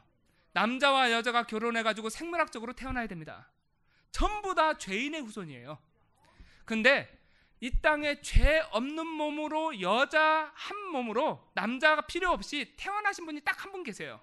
남자와 0.53 1.11
여자가 1.11 1.47
결혼해가지고 1.47 2.09
생물학적으로 2.09 2.73
태어나야 2.73 3.07
됩니다. 3.07 3.49
전부 4.11 4.53
다 4.53 4.77
죄인의 4.77 5.21
후손이에요. 5.21 5.79
근데 6.65 7.20
이 7.61 7.69
땅에 7.81 8.19
죄 8.21 8.59
없는 8.71 9.05
몸으로 9.05 9.79
여자 9.81 10.51
한 10.55 10.77
몸으로 10.87 11.47
남자가 11.53 12.01
필요 12.01 12.31
없이 12.31 12.73
태어나신 12.75 13.25
분이 13.25 13.41
딱 13.41 13.63
한 13.65 13.71
분 13.71 13.83
계세요. 13.83 14.19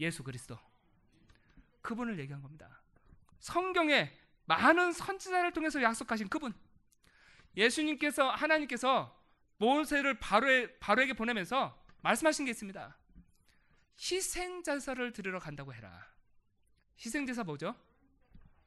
예수 0.00 0.22
그리스도. 0.24 0.58
그분을 1.82 2.18
얘기한 2.18 2.40
겁니다. 2.42 2.80
성경에 3.38 4.10
많은 4.46 4.92
선지자를 4.92 5.52
통해서 5.52 5.82
약속하신 5.82 6.28
그분. 6.28 6.54
예수님께서 7.56 8.30
하나님께서 8.30 9.14
모세를 9.58 10.18
바로에, 10.18 10.78
바로에게 10.78 11.12
보내면서 11.12 11.78
말씀하신 12.00 12.46
게 12.46 12.50
있습니다. 12.52 12.96
희생 13.98 14.62
제사를 14.62 15.12
드리러 15.12 15.38
간다고 15.38 15.74
해라. 15.74 16.06
희생 16.98 17.26
제사 17.26 17.44
뭐죠? 17.44 17.76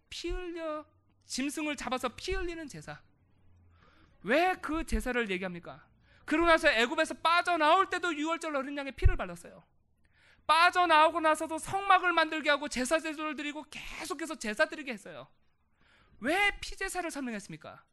피 0.09 0.29
흘려 0.29 0.85
짐승을 1.25 1.75
잡아서 1.75 2.09
피 2.09 2.33
흘리는 2.33 2.67
제사. 2.67 3.01
왜 4.25 4.55
그 4.61 4.83
제사를 4.85 5.29
얘기합니까? 5.29 5.85
그러고 6.25 6.47
나서 6.47 6.67
애굽에서 6.67 7.15
빠져나올 7.15 7.89
때도 7.89 8.15
유월절 8.15 8.55
어린 8.55 8.75
양의 8.75 8.93
피를 8.93 9.15
발랐어요. 9.15 9.63
빠져나오고 10.47 11.19
나서도 11.19 11.59
성막을 11.59 12.11
만들게 12.13 12.49
하고 12.49 12.67
제사 12.67 12.99
제도를 12.99 13.35
드리고 13.35 13.65
계속해서 13.69 14.35
제사 14.35 14.65
드리게 14.65 14.93
했어요. 14.93 15.27
왜 16.19 16.57
피제사를 16.59 17.09
설명했습니까? 17.09 17.83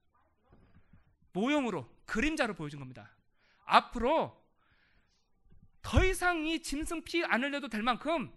모형으로 1.32 1.88
그림자로 2.06 2.54
보여준 2.54 2.80
겁니다. 2.80 3.14
앞으로 3.64 4.40
더 5.82 6.04
이상 6.04 6.46
이 6.46 6.62
짐승 6.62 7.04
피 7.04 7.24
안 7.24 7.42
흘려도 7.42 7.68
될 7.68 7.82
만큼 7.82 8.32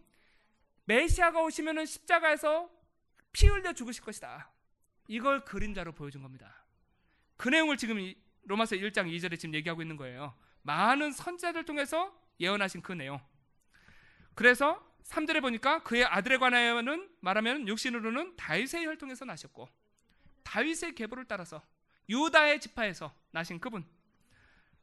메시아가 0.86 1.42
오시면은 1.42 1.86
십자가에서 1.86 2.70
피 3.32 3.48
흘려 3.48 3.74
죽으실 3.74 4.04
것이다. 4.04 4.52
이걸 5.08 5.46
그림자로 5.46 5.94
보여준 5.94 6.22
겁니다. 6.24 6.65
그 7.38 7.50
내용을 7.50 7.78
지금 7.78 8.14
로마서 8.44 8.76
1장 8.76 9.08
2절에 9.08 9.40
지금 9.40 9.54
얘기하고 9.56 9.82
있는 9.82 9.98
거예요. 9.98 10.36
많은 10.62 11.12
선지자들 11.12 11.66
통해서 11.66 12.16
예언하신 12.40 12.82
그 12.82 12.92
내용. 12.92 13.20
그래서 14.34 14.84
3절에 15.04 15.42
보니까 15.42 15.84
그의 15.84 16.04
아들에 16.04 16.38
관하여는 16.38 17.10
말하면 17.22 17.68
육신으로는 17.68 18.36
다윗의 18.36 18.86
혈통에서 18.86 19.26
나셨고 19.26 19.70
다윗의 20.44 20.96
계보를 20.96 21.26
따라서 21.26 21.62
유다의 22.10 22.60
지파에서 22.60 23.14
나신 23.32 23.60
그분. 23.60 23.86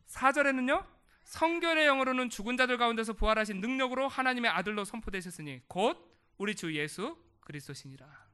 4절에는요. 0.08 0.86
성결의 1.24 1.86
영으로는 1.86 2.30
죽은 2.30 2.56
자들 2.56 2.78
가운데서 2.78 3.12
부활하신 3.14 3.60
능력으로 3.60 4.08
하나님의 4.08 4.50
아들로 4.50 4.84
선포되셨으니 4.84 5.62
곧 5.68 5.96
우리 6.36 6.54
주 6.54 6.74
예수 6.74 7.16
그리스도시니라. 7.40 8.31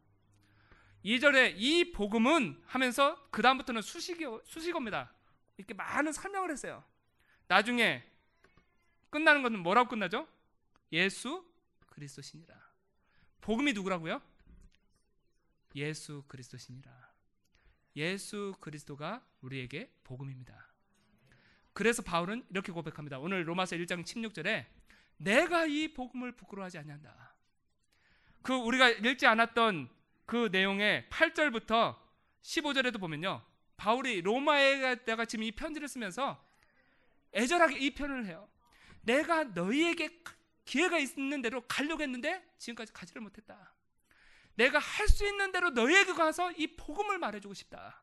2절에 1.05 1.55
이 1.57 1.93
복음은 1.93 2.63
하면서 2.67 3.29
그 3.31 3.43
다음부터는 3.43 3.83
수식어, 3.83 4.43
수식어입니다. 4.45 5.13
이렇게 5.57 5.75
많은 5.75 6.13
설명을 6.13 6.51
했어요. 6.51 6.85
나중에 7.47 8.05
끝나는 9.11 9.43
것은 9.43 9.59
뭐라고 9.61 9.89
끝나죠? 9.89 10.29
예수 10.93 11.45
그리스도시니라. 11.87 12.55
복음이 13.41 13.73
누구라고요? 13.73 14.21
예수 15.75 16.25
그리스도시니라. 16.29 17.09
예수 17.97 18.55
그리스도가 18.61 19.25
우리에게 19.41 19.93
복음입니다. 20.05 20.69
그래서 21.73 22.03
바울은 22.03 22.45
이렇게 22.51 22.73
고백합니다. 22.73 23.19
오늘 23.19 23.47
로마서 23.47 23.77
1장 23.77 24.05
16절에 24.05 24.67
내가 25.19 25.67
이 25.67 25.93
복음을 25.95 26.33
부끄러워하지 26.33 26.79
않는다. 26.79 27.35
그 28.43 28.55
우리가 28.55 28.89
읽지 28.91 29.27
않았던 29.27 29.89
그 30.29 30.51
내용의 30.53 31.07
8절부터 31.09 31.97
15절에도 32.43 33.01
보면요. 33.01 33.43
바울이 33.79 34.21
로마에다가 34.21 35.25
지금 35.25 35.43
이 35.45 35.53
편지를 35.53 35.89
쓰면서 35.89 36.47
애절하게 37.35 37.79
이 37.79 37.95
표현을 37.95 38.27
해요. 38.27 38.47
내가 39.01 39.45
너희에게 39.45 40.23
기회가 40.67 40.99
있는 40.99 41.41
대로 41.41 41.63
가려고 41.67 42.03
했는데 42.03 42.47
지금까지 42.59 42.93
가지를 42.93 43.23
못했다. 43.23 43.73
내가 44.55 44.79
할 44.79 45.09
수 45.09 45.27
있는 45.27 45.51
대로 45.51 45.71
너희에게 45.71 46.13
가서 46.13 46.53
이 46.53 46.77
복음을 46.77 47.17
말해주고 47.17 47.55
싶다. 47.55 48.03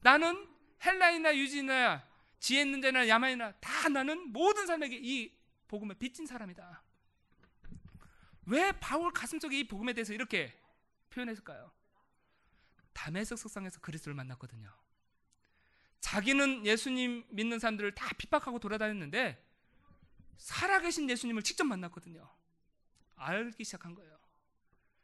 나는 0.00 0.48
헬라이나 0.82 1.36
유지나 1.36 2.02
지혜 2.40 2.62
있는 2.62 2.80
자나 2.80 3.06
야만이나 3.06 3.52
다 3.60 3.90
나는 3.90 4.32
모든 4.32 4.66
사람에게 4.66 4.98
이 5.02 5.36
복음을 5.68 5.96
빚진 5.96 6.24
사람이다. 6.24 6.82
왜 8.46 8.72
바울 8.80 9.12
가슴 9.12 9.38
속에 9.38 9.58
이 9.58 9.68
복음에 9.68 9.92
대해서 9.92 10.14
이렇게 10.14 10.61
표현했을까요? 11.12 11.70
담에색 12.92 13.38
석상에서 13.38 13.80
그리스도를 13.80 14.14
만났거든요. 14.14 14.72
자기는 16.00 16.66
예수님 16.66 17.24
믿는 17.30 17.58
사람들을 17.58 17.94
다 17.94 18.08
핍박하고 18.18 18.58
돌아다녔는데 18.58 19.42
살아계신 20.36 21.08
예수님을 21.08 21.42
직접 21.42 21.64
만났거든요. 21.64 22.28
알기 23.16 23.64
시작한 23.64 23.94
거예요. 23.94 24.18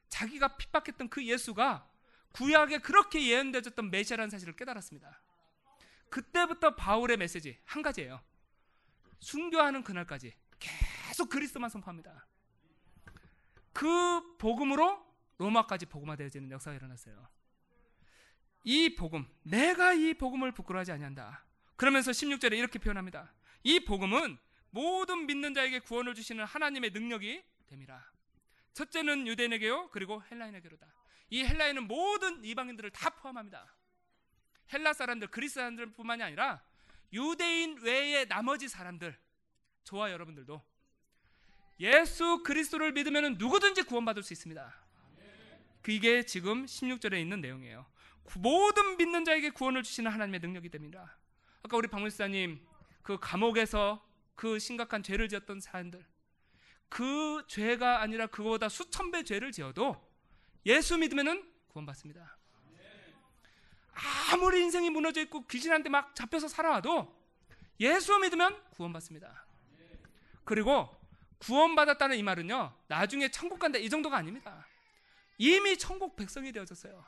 자기가 0.09 0.57
핍박했던 0.57 1.09
그 1.09 1.25
예수가 1.25 1.89
구약에 2.33 2.79
그렇게 2.79 3.27
예언되었던 3.27 3.91
메시아라는 3.91 4.31
사실을 4.31 4.57
깨달았습니다. 4.57 5.23
그때부터 6.11 6.75
바울의 6.75 7.17
메시지 7.17 7.59
한 7.65 7.83
가지예요. 7.83 8.21
순교하는 9.21 9.83
그날까지 9.85 10.35
계속 10.59 11.29
그리스도만 11.29 11.71
선포합니다. 11.71 12.27
그 13.73 14.37
복음으로 14.39 15.08
로마까지 15.39 15.87
복음화되어지는 15.87 16.51
역사가 16.51 16.77
일어났어요. 16.77 17.29
이 18.65 18.95
복음, 18.95 19.27
내가 19.43 19.95
이 19.95 20.15
복음을 20.15 20.53
부끄러워하지 20.53 20.93
아니한다. 20.93 21.45
그러면서 21.77 22.11
16절에 22.11 22.59
이렇게 22.59 22.79
표현합니다. 22.79 23.33
이 23.63 23.81
복음은 23.81 24.37
모든 24.71 25.27
믿는 25.27 25.55
자에게 25.55 25.79
구원을 25.81 26.15
주시는 26.15 26.45
하나님의 26.45 26.91
능력이 26.91 27.43
됨이라. 27.67 28.05
첫째는 28.75 29.27
유대인에게요, 29.27 29.91
그리고 29.91 30.23
헬라인에게로다. 30.31 30.87
이 31.31 31.45
헬라인은 31.45 31.87
모든 31.87 32.45
이방인들을 32.45 32.91
다 32.91 33.11
포함합니다. 33.11 33.75
헬라 34.73 34.93
사람들, 34.93 35.29
그리스 35.29 35.55
사람들뿐만이 35.55 36.23
아니라 36.23 36.63
유대인 37.13 37.79
외의 37.81 38.29
나머지 38.29 38.69
사람들, 38.69 39.19
저와 39.85 40.11
여러분들도 40.13 40.63
예수 41.81 42.43
그리스도를 42.43 42.93
믿으면 42.93 43.35
누구든지 43.39 43.85
구원받을 43.85 44.23
수 44.23 44.33
있습니다. 44.33 44.88
그게 45.89 46.23
지금 46.23 46.67
16절에 46.67 47.19
있는 47.19 47.41
내용이에요. 47.41 47.87
모든 48.37 48.99
믿는 48.99 49.25
자에게 49.25 49.49
구원을 49.49 49.83
주시는 49.83 50.11
하나님의 50.11 50.41
능력이 50.41 50.69
됩니다. 50.69 51.17
아까 51.63 51.79
우리 51.79 51.89
박물사님 51.89 52.61
그 53.01 53.17
감옥에서 53.19 54.07
그 54.35 54.59
심각한 54.59 55.03
죄를 55.03 55.31
지었던 55.31 55.61
사람들 55.61 56.05
그 56.91 57.43
죄가 57.47 58.03
아니라 58.03 58.27
그거보다 58.27 58.69
수천 58.69 59.13
배 59.13 59.25
죄를 59.25 59.51
지어도 59.51 59.97
예수 60.67 60.99
믿으면은 60.99 61.51
구원받습니다. 61.69 62.37
아무리 64.31 64.61
인생이 64.61 64.91
무너져 64.91 65.23
있고 65.23 65.47
귀신한테 65.47 65.89
막 65.89 66.15
잡혀서 66.15 66.49
살아와도 66.49 67.19
예수 67.81 68.19
믿으면 68.19 68.63
구원받습니다. 68.73 69.47
그리고 70.45 70.95
구원받았다는 71.39 72.19
이 72.19 72.23
말은요, 72.23 72.75
나중에 72.89 73.31
천국 73.31 73.59
간다 73.59 73.79
이 73.79 73.89
정도가 73.89 74.19
아닙니다. 74.19 74.68
이미 75.39 75.79
천국 75.79 76.17
백성이 76.17 76.53
되어졌어요. 76.53 77.05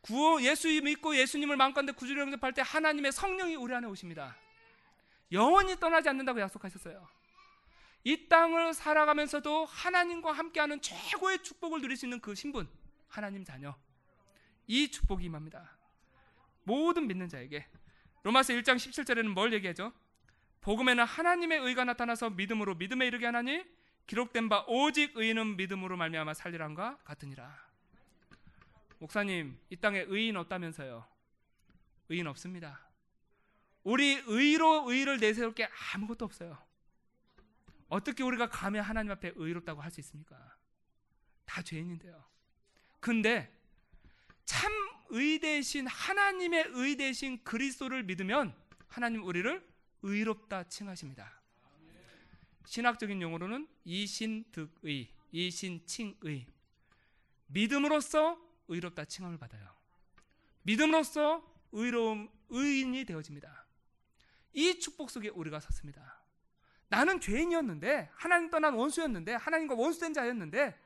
구원 0.00 0.42
예수 0.42 0.68
믿고 0.68 1.16
예수님을 1.16 1.56
마음가운데 1.56 1.92
구주로 1.92 2.22
영접할 2.22 2.52
때 2.52 2.62
하나님의 2.64 3.12
성령이 3.12 3.54
우리 3.54 3.74
안에 3.74 3.86
오십니다. 3.86 4.36
영원히 5.30 5.76
떠나지 5.76 6.08
않는다고 6.08 6.40
약속하셨어요. 6.40 7.06
이 8.04 8.28
땅을 8.28 8.74
살아가면서도 8.74 9.66
하나님과 9.66 10.32
함께하는 10.32 10.80
최고의 10.80 11.42
축복을 11.44 11.80
누릴 11.80 11.96
수 11.96 12.06
있는 12.06 12.20
그 12.20 12.34
신분, 12.34 12.68
하나님 13.08 13.44
자녀. 13.44 13.76
이 14.66 14.90
축복이 14.90 15.24
임합니다. 15.26 15.76
모든 16.64 17.06
믿는 17.06 17.28
자에게. 17.28 17.66
로마서 18.24 18.54
1장 18.54 18.76
17절에는 18.76 19.28
뭘 19.28 19.52
얘기하죠? 19.52 19.92
복음에는 20.62 21.04
하나님의 21.04 21.58
의가 21.60 21.84
나타나서 21.84 22.30
믿음으로 22.30 22.74
믿음에 22.74 23.06
이르게 23.06 23.26
하나니 23.26 23.64
기록된 24.06 24.48
바 24.48 24.64
오직 24.68 25.16
의인은 25.16 25.56
믿음으로 25.56 25.96
말미암아 25.96 26.34
살리란과 26.34 26.98
같으니라. 27.04 27.72
목사님, 28.98 29.58
이 29.70 29.76
땅에 29.76 30.04
의인 30.08 30.36
없다면서요? 30.36 31.06
의인 32.08 32.26
없습니다. 32.26 32.80
우리 33.84 34.22
의로 34.26 34.90
의를 34.90 35.18
내세울 35.18 35.54
게 35.54 35.68
아무것도 35.94 36.24
없어요. 36.24 36.56
어떻게 37.88 38.22
우리가 38.22 38.48
감히 38.48 38.78
하나님 38.78 39.10
앞에 39.12 39.32
의롭다고 39.34 39.80
할 39.80 39.90
수 39.90 40.00
있습니까? 40.00 40.56
다 41.44 41.60
죄인인데요. 41.62 42.24
근데 43.00 43.52
참 44.44 44.72
의대신 45.10 45.86
하나님의 45.86 46.66
의대신 46.68 47.42
그리스도를 47.44 48.04
믿으면 48.04 48.54
하나님 48.88 49.24
우리를 49.24 49.66
의롭다 50.02 50.64
칭하십니다. 50.64 51.41
신학적인 52.66 53.20
용어로는 53.20 53.68
이신득의, 53.84 55.08
이신칭의. 55.32 56.46
믿음으로써 57.48 58.38
의롭다 58.68 59.04
칭함을 59.04 59.38
받아요. 59.38 59.68
믿음으로써 60.62 61.42
의로움 61.72 62.30
의인이 62.48 63.04
되어집니다. 63.04 63.66
이 64.52 64.78
축복 64.78 65.10
속에 65.10 65.28
우리가 65.28 65.60
섰습니다. 65.60 66.22
나는 66.88 67.20
죄인이었는데 67.20 68.10
하나님 68.14 68.50
떠난 68.50 68.74
원수였는데 68.74 69.34
하나님과 69.34 69.74
원수된 69.74 70.12
자였는데 70.12 70.78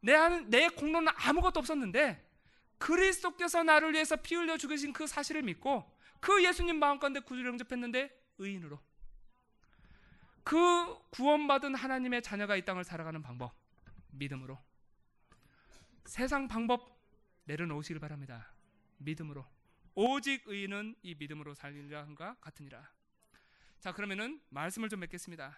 내, 0.00 0.40
내 0.46 0.68
공로는 0.68 1.12
아무것도 1.14 1.60
없었는데 1.60 2.26
그리스도께서 2.78 3.62
나를 3.62 3.92
위해서 3.92 4.16
피 4.16 4.36
흘려 4.36 4.56
죽으신 4.56 4.92
그 4.92 5.06
사실을 5.06 5.42
믿고 5.42 5.84
그 6.20 6.42
예수님 6.44 6.78
마음 6.78 6.98
가운데 6.98 7.20
구주를 7.20 7.50
영접했는데 7.50 8.10
의인으로 8.38 8.80
그 10.48 10.98
구원받은 11.10 11.74
하나님의 11.74 12.22
자녀가 12.22 12.56
이 12.56 12.64
땅을 12.64 12.82
살아가는 12.82 13.20
방법 13.20 13.54
믿음으로 14.12 14.58
세상 16.06 16.48
방법 16.48 16.98
내려놓으시길 17.44 18.00
바랍니다. 18.00 18.50
믿음으로 18.96 19.44
오직 19.94 20.44
의인은 20.46 20.96
이 21.02 21.14
믿음으로 21.16 21.52
살리려 21.52 22.00
한가 22.00 22.34
같으니라. 22.40 22.90
자 23.78 23.92
그러면은 23.92 24.40
말씀을 24.48 24.88
좀 24.88 25.00
맺겠습니다. 25.00 25.54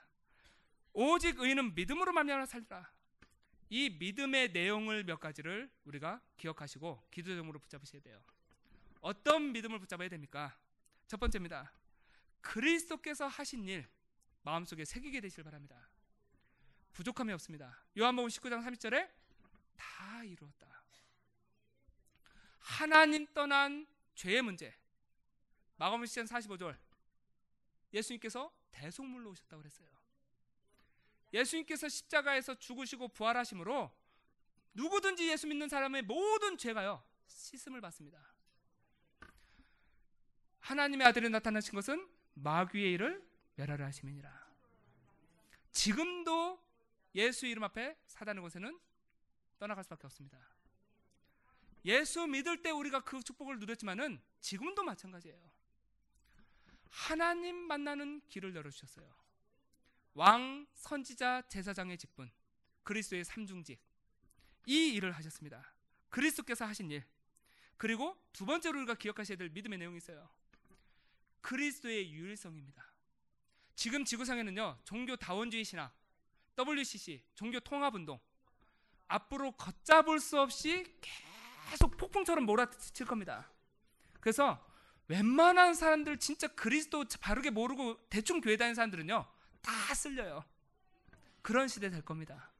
오직 0.92 1.38
의인은 1.38 1.76
믿음으로 1.76 2.12
말미암아 2.12 2.46
살리라. 2.46 2.90
이 3.68 3.90
믿음의 3.90 4.50
내용을 4.50 5.05
몇 5.05 5.20
가지를 5.20 5.70
우리가 5.85 6.20
기억하시고 6.37 7.07
기도적으로 7.12 7.61
붙잡으셔야 7.61 8.03
돼요. 8.03 8.20
어떤 9.03 9.53
믿음을 9.53 9.79
붙잡아야 9.79 10.09
됩니까? 10.09 10.59
첫 11.07 11.20
번째입니다. 11.20 11.72
그리스도께서 12.40 13.29
하신 13.29 13.68
일 13.68 13.87
마음속에 14.42 14.85
새기게 14.85 15.20
되시길 15.20 15.44
바랍니다. 15.44 15.88
부족함이 16.92 17.33
없습니다. 17.35 17.85
요한복음 17.98 18.29
19장 18.29 18.64
30절에 18.64 19.11
다 19.76 20.24
이루었다. 20.24 20.83
하나님 22.59 23.26
떠난 23.33 23.87
죄의 24.14 24.42
문제. 24.42 24.74
마가복음 25.76 26.05
10장 26.05 26.26
45절. 26.26 26.79
예수님께서 27.92 28.53
대속물로 28.70 29.31
오셨다고 29.31 29.62
그랬어요. 29.62 29.88
예수님께서 31.33 31.88
십자가에서 31.88 32.59
죽으시고 32.59 33.09
부활하심으로 33.09 33.92
누구든지 34.74 35.29
예수 35.29 35.46
믿는 35.46 35.68
사람의 35.68 36.03
모든 36.03 36.57
죄가요 36.57 37.03
씻음을 37.26 37.81
받습니다. 37.81 38.35
하나님의 40.61 41.07
아들이 41.07 41.29
나타나신 41.29 41.74
것은 41.74 42.09
마귀의 42.35 42.92
일을 42.92 43.30
멸하려 43.61 43.85
하심이니라. 43.85 44.51
지금도 45.73 46.59
예수 47.14 47.46
이름 47.46 47.64
앞에 47.64 47.99
사단의 48.07 48.40
곳에는 48.42 48.81
떠나갈 49.59 49.85
수밖에 49.85 50.07
없습니다. 50.07 50.38
예수 51.85 52.27
믿을 52.27 52.62
때 52.62 52.70
우리가 52.70 53.01
그 53.05 53.23
축복을 53.23 53.59
누렸지만은 53.59 54.20
지금도 54.40 54.83
마찬가지예요. 54.83 55.51
하나님 56.88 57.57
만나는 57.57 58.23
길을 58.29 58.55
열어주셨어요. 58.55 59.14
왕, 60.14 60.66
선지자, 60.75 61.42
제사장의 61.49 61.99
직분, 61.99 62.31
그리스도의 62.83 63.25
삼중직 63.25 63.79
이 64.66 64.94
일을 64.94 65.12
하셨습니다. 65.12 65.73
그리스도께서 66.09 66.64
하신 66.64 66.90
일. 66.90 67.05
그리고 67.77 68.16
두 68.33 68.44
번째로 68.44 68.79
우리가 68.79 68.94
기억하셔야 68.94 69.37
될 69.37 69.51
믿음의 69.51 69.79
내용이 69.79 69.99
있어요. 69.99 70.29
그리스도의 71.40 72.12
유일성입니다. 72.12 72.89
지금 73.74 74.04
지구상에는요 74.04 74.78
종교 74.85 75.16
다원주의 75.16 75.64
신학, 75.64 75.92
WCC 76.56 77.22
종교 77.35 77.61
통합운동 77.61 78.20
앞으로 79.09 79.52
걷잡을 79.52 80.20
수 80.20 80.40
없이 80.40 80.85
계속 81.70 81.96
폭풍처럼 81.96 82.44
몰아칠 82.44 83.06
겁니다. 83.06 83.50
그래서 84.20 84.64
웬만한 85.09 85.74
사람들 85.74 86.18
진짜 86.18 86.46
그리스도 86.48 87.04
바르게 87.20 87.50
모르고 87.50 87.98
대충 88.09 88.40
교회 88.40 88.56
다니는 88.56 88.74
사람들은요 88.74 89.26
다 89.62 89.94
쓸려요. 89.94 90.44
그런 91.42 91.68
시대 91.68 91.90
될 91.90 92.02
겁니다. 92.02 92.50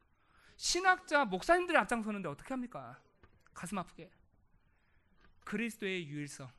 신학자 0.57 1.25
목사님들이 1.25 1.79
앞장서는데 1.79 2.29
어떻게 2.29 2.53
합니까? 2.53 3.01
가슴 3.55 3.79
아프게. 3.79 4.11
그리스도의 5.45 6.07
유일성. 6.09 6.51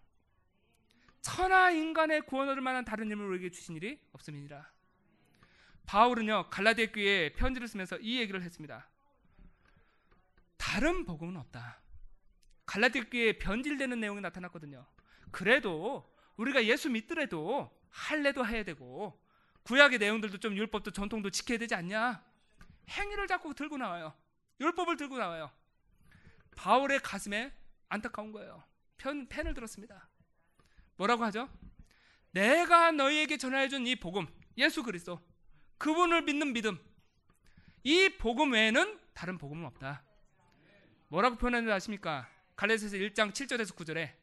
천하 1.21 1.71
인간의 1.71 2.21
구원 2.21 2.49
얻을 2.49 2.61
만한 2.61 2.83
다른 2.83 3.09
힘을 3.11 3.25
우리에게 3.27 3.51
주신 3.51 3.75
일이 3.75 3.99
없음이니라. 4.13 4.69
바울은요 5.85 6.49
갈라디아 6.49 6.87
교회에 6.87 7.33
편지를 7.33 7.67
쓰면서 7.67 7.97
이 7.97 8.19
얘기를 8.19 8.41
했습니다. 8.41 8.87
다른 10.57 11.05
복음은 11.05 11.37
없다. 11.37 11.81
갈라디아 12.65 13.03
교회에 13.09 13.37
변질되는 13.37 13.99
내용이 13.99 14.21
나타났거든요. 14.21 14.85
그래도 15.31 16.11
우리가 16.37 16.65
예수 16.65 16.89
믿더라도 16.89 17.71
할례도 17.89 18.45
해야 18.45 18.63
되고 18.63 19.21
구약의 19.63 19.99
내용들도 19.99 20.39
좀 20.39 20.55
율법도 20.55 20.91
전통도 20.91 21.29
지켜야 21.29 21.57
되지 21.57 21.75
않냐? 21.75 22.23
행위를 22.89 23.27
자꾸 23.27 23.53
들고 23.53 23.77
나와요. 23.77 24.13
율법을 24.59 24.97
들고 24.97 25.17
나와요. 25.17 25.51
바울의 26.55 26.99
가슴에 26.99 27.53
안타까운 27.89 28.31
거예요. 28.31 28.63
편, 28.97 29.27
펜을 29.27 29.53
들었습니다. 29.53 30.10
뭐라고 31.01 31.23
하죠? 31.25 31.49
내가 32.31 32.91
너희에게 32.91 33.37
전해준 33.37 33.87
이 33.87 33.95
복음, 33.95 34.27
예수 34.57 34.83
그리스도, 34.83 35.19
그분을 35.77 36.21
믿는 36.21 36.53
믿음, 36.53 36.79
이 37.83 38.09
복음 38.19 38.51
외에는 38.53 38.99
다른 39.13 39.37
복음은 39.37 39.65
없다. 39.65 40.03
뭐라고 41.07 41.37
표현하는지 41.37 41.71
아십니까? 41.71 42.29
갈라디아서 42.55 42.97
1장 42.97 43.31
7절에서 43.33 43.75
9절에 43.75 44.13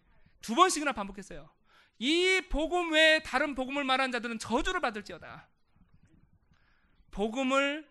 두 0.41 0.55
번씩이나 0.55 0.93
반복했어요. 0.93 1.51
이 1.99 2.43
복음 2.49 2.93
외에 2.93 3.21
다른 3.25 3.57
복음을 3.57 3.83
말한 3.83 4.13
자들은 4.13 4.39
저주를 4.39 4.81
받을지어다. 4.81 5.49
복음을 7.11 7.89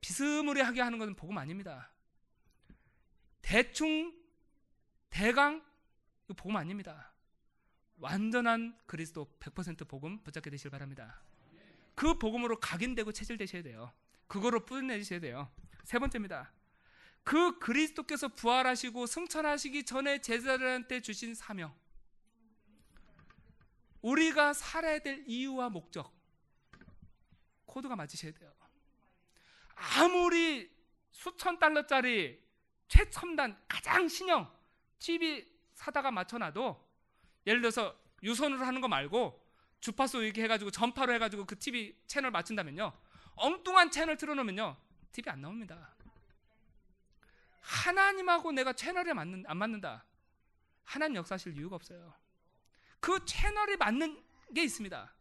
비스무리하게 0.00 0.80
하는 0.80 0.98
것은 0.98 1.14
복음 1.14 1.38
아닙니다. 1.38 1.92
대충 3.42 4.12
대강 5.08 5.64
이 6.28 6.32
복음 6.34 6.56
아닙니다. 6.56 7.12
완전한 8.00 8.78
그리스도 8.86 9.26
100% 9.40 9.88
복음 9.88 10.22
붙잡게 10.22 10.50
되실 10.50 10.70
바랍니다. 10.70 11.20
그 11.94 12.18
복음으로 12.18 12.60
각인되고 12.60 13.12
체질되셔야 13.12 13.62
돼요. 13.62 13.92
그거로 14.28 14.64
뿌려내셔야 14.64 15.20
돼요. 15.20 15.50
세 15.84 15.98
번째입니다. 15.98 16.52
그 17.24 17.58
그리스도께서 17.58 18.28
부활하시고 18.28 19.06
승천하시기 19.06 19.84
전에 19.84 20.20
제자들한테 20.20 21.00
주신 21.00 21.34
사명. 21.34 21.74
우리가 24.00 24.52
살아야 24.52 25.00
될 25.00 25.24
이유와 25.26 25.70
목적 25.70 26.16
코드가 27.66 27.96
맞으셔야 27.96 28.32
돼요. 28.32 28.52
아무리 29.74 30.70
수천 31.10 31.58
달러짜리 31.58 32.40
최첨단 32.86 33.60
가장 33.66 34.08
신형 34.08 34.50
TV 34.98 35.46
사다가 35.74 36.10
맞춰놔도 36.10 36.87
예를 37.48 37.62
들어서 37.62 37.98
유선으로 38.22 38.64
하는 38.64 38.82
거 38.82 38.88
말고 38.88 39.44
주파수 39.80 40.22
이렇게 40.22 40.42
해가지고 40.42 40.70
전파로 40.70 41.14
해가지고 41.14 41.46
그 41.46 41.58
TV 41.58 41.96
채널 42.06 42.30
맞춘다면요 42.30 42.92
엉뚱한 43.36 43.90
채널 43.90 44.16
틀어놓으면요 44.18 44.76
TV 45.12 45.32
안 45.32 45.40
나옵니다. 45.40 45.94
하나님하고 47.62 48.52
내가 48.52 48.72
채널에 48.72 49.14
맞는 49.14 49.44
안 49.46 49.56
맞는다. 49.56 50.04
하나님 50.84 51.16
역사하실 51.16 51.56
이유가 51.56 51.76
없어요. 51.76 52.14
그 53.00 53.24
채널에 53.24 53.76
맞는 53.76 54.22
게 54.54 54.62
있습니다. 54.64 55.14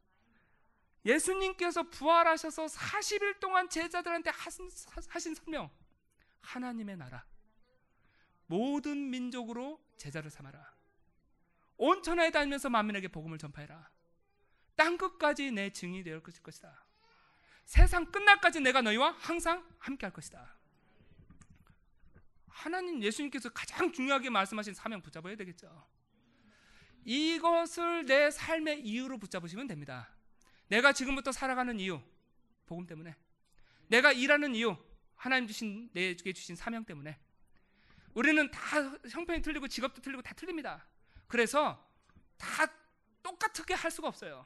예수님께서 1.06 1.84
부활하셔서 1.84 2.66
40일 2.66 3.40
동안 3.40 3.70
제자들한테 3.70 4.32
하신, 4.32 4.70
하신 5.10 5.36
설명 5.36 5.70
하나님의 6.42 6.98
나라 6.98 7.26
모든 8.48 9.10
민족으로 9.10 9.82
제자를 9.98 10.30
삼아라 10.30 10.77
온 11.78 12.02
천하에 12.02 12.32
다니면서 12.32 12.70
만민에게 12.70 13.08
복음을 13.08 13.38
전파해라. 13.38 13.90
땅 14.76 14.98
끝까지 14.98 15.52
내 15.52 15.72
증인이 15.72 16.04
되어 16.04 16.22
것일 16.22 16.44
것이다. 16.44 16.86
세상 17.66 18.06
끝날까지 18.12 18.62
내가 18.62 18.82
너희와 18.82 19.12
항상 19.20 19.68
함께 19.78 20.06
할 20.06 20.14
것이다. 20.14 20.56
하나님 22.48 23.04
예수님께서 23.04 23.50
가장 23.50 23.92
중요하게 23.92 24.30
말씀하신 24.30 24.74
사명 24.74 25.02
붙잡아야 25.02 25.36
되겠죠. 25.36 25.88
이것을 27.06 28.06
내 28.06 28.32
삶의 28.32 28.82
이유로 28.82 29.18
붙잡으시면 29.20 29.68
됩니다. 29.68 30.10
내가 30.68 30.92
지금부터 30.92 31.32
살아가는 31.32 31.80
이유 31.80 32.02
복음 32.66 32.86
때문에. 32.86 33.16
내가 33.88 34.12
일하는 34.12 34.56
이유 34.56 34.76
하나님 35.16 35.48
주신 35.48 35.90
내게 35.94 36.34
주신 36.34 36.56
사명 36.56 36.84
때문에. 36.84 37.18
우리는 38.14 38.50
다 38.52 38.60
형편이 39.10 39.42
틀리고 39.42 39.68
직업도 39.68 40.02
틀리고 40.02 40.22
다 40.22 40.34
틀립니다. 40.34 40.86
그래서 41.28 41.86
다 42.38 42.66
똑같게 43.22 43.74
할 43.74 43.92
수가 43.92 44.08
없어요. 44.08 44.46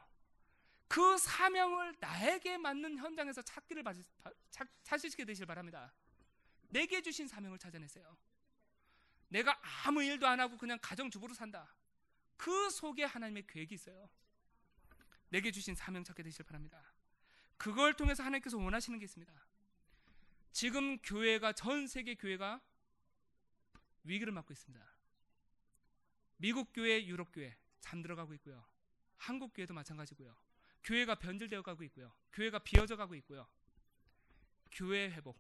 그 0.88 1.18
사명을 1.18 1.96
나에게 2.00 2.58
맞는 2.58 2.98
현장에서 2.98 3.42
찾기를 3.42 3.84
찾으시게 4.84 5.26
되실 5.26 5.46
바랍니다. 5.46 5.94
내게 6.70 7.02
주신 7.02 7.28
사명을 7.28 7.60
찾아내세요. 7.60 8.18
내가 9.30 9.58
아무 9.86 10.04
일도 10.04 10.28
안 10.28 10.40
하고 10.40 10.58
그냥 10.58 10.78
가정주부로 10.82 11.34
산다. 11.34 11.74
그 12.36 12.70
속에 12.70 13.06
하나님의 13.06 13.48
계획이 13.48 13.76
있어요. 13.76 14.10
내게 15.30 15.52
주신 15.52 15.76
사명 15.76 16.04
찾게 16.04 16.24
되실 16.24 16.44
바랍니다. 16.44 16.84
그걸 17.58 17.94
통해서 17.94 18.24
하나님께서 18.24 18.58
원하시는 18.58 19.00
게 19.00 19.06
있습니다. 19.06 19.32
지금 20.52 20.98
교회가 20.98 21.54
전 21.54 21.88
세계 21.88 22.16
교회가 22.16 22.60
위기를 24.04 24.34
맞고 24.34 24.52
있습니다. 24.52 24.86
미국 26.42 26.74
교회, 26.74 27.06
유럽 27.06 27.32
교회 27.32 27.56
잠들어가고 27.82 28.34
있고요. 28.34 28.66
한국 29.18 29.54
교회도 29.54 29.76
마찬가지고요. 29.76 30.36
교회가 30.84 31.14
변질되어 31.14 31.62
가고 31.62 31.84
있고요. 31.84 32.12
교회가 32.34 32.58
비어져 32.60 32.96
가고 32.96 33.14
있고요. 33.14 33.48
교회 34.72 35.12
회복, 35.12 35.40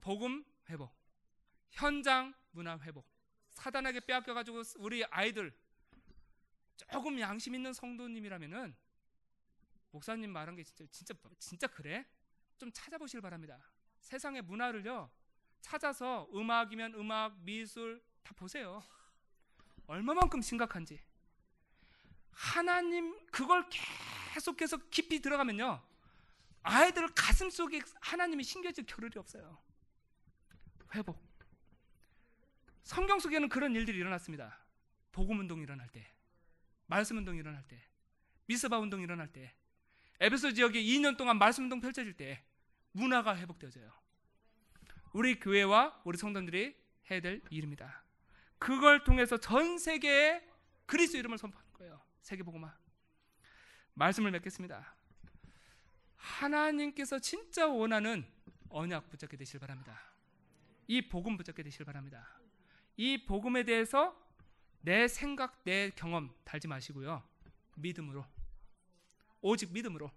복음 0.00 0.44
회복, 0.70 0.96
현장 1.70 2.32
문화 2.52 2.78
회복. 2.78 3.10
사단에게 3.50 4.00
빼앗겨 4.06 4.32
가지고 4.34 4.62
우리 4.78 5.04
아이들 5.06 5.52
조금 6.76 7.18
양심 7.18 7.56
있는 7.56 7.72
성도님이라면은 7.72 8.76
목사님 9.90 10.30
말한 10.30 10.54
게 10.54 10.62
진짜 10.62 10.86
진짜 10.92 11.14
진짜 11.38 11.66
그래? 11.66 12.06
좀 12.56 12.70
찾아보실 12.72 13.20
바랍니다. 13.20 13.58
세상의 13.98 14.42
문화를요 14.42 15.10
찾아서 15.60 16.28
음악이면 16.32 16.94
음악, 16.94 17.36
미술 17.42 18.00
다 18.22 18.32
보세요. 18.34 18.80
얼마만큼 19.86 20.40
심각한지. 20.40 21.00
하나님 22.30 23.14
그걸 23.26 23.64
계속해서 24.32 24.78
깊이 24.90 25.20
들어가면요 25.20 25.82
아이들 26.62 27.08
가슴 27.14 27.50
속에 27.50 27.80
하나님이 28.00 28.44
심겨질 28.44 28.86
겨를이 28.86 29.18
없어요. 29.18 29.58
회복. 30.94 31.22
성경 32.82 33.18
속에는 33.18 33.48
그런 33.48 33.74
일들이 33.74 33.98
일어났습니다. 33.98 34.58
복음 35.12 35.40
운동이 35.40 35.62
일어날 35.62 35.88
때. 35.88 36.12
말씀 36.86 37.16
운동이 37.16 37.38
일어날 37.38 37.62
때, 37.68 37.82
미스바 38.46 38.78
운동이 38.78 39.04
일어날 39.04 39.32
때, 39.32 39.54
에베소 40.20 40.52
지역에 40.52 40.82
2년 40.82 41.16
동안 41.16 41.38
말씀 41.38 41.64
운동 41.64 41.80
펼쳐질 41.80 42.12
때 42.12 42.44
문화가 42.92 43.36
회복되어져요. 43.36 43.90
우리 45.12 45.40
교회와 45.40 46.02
우리 46.04 46.18
성도들이 46.18 46.76
해야 47.10 47.20
될 47.20 47.40
일입니다. 47.50 48.01
그걸 48.62 49.02
통해서 49.02 49.36
전 49.38 49.76
세계에 49.76 50.40
그리스도 50.86 51.18
이름을 51.18 51.36
선포하는 51.36 51.72
거예요. 51.72 52.00
세계복음화. 52.20 52.72
말씀을 53.94 54.30
맺겠습니다. 54.30 54.94
하나님께서 56.14 57.18
진짜 57.18 57.66
원하는 57.66 58.24
언약 58.68 59.10
붙잡게 59.10 59.36
되실 59.36 59.58
바랍니다. 59.58 60.00
이 60.86 61.08
복음 61.08 61.36
붙잡게 61.36 61.64
되실 61.64 61.84
바랍니다. 61.84 62.38
이 62.96 63.26
복음에 63.26 63.64
대해서 63.64 64.16
내 64.80 65.08
생각, 65.08 65.64
내 65.64 65.90
경험 65.90 66.32
달지 66.44 66.68
마시고요. 66.68 67.20
믿음으로 67.74 68.24
오직 69.40 69.72
믿음으로 69.72 70.08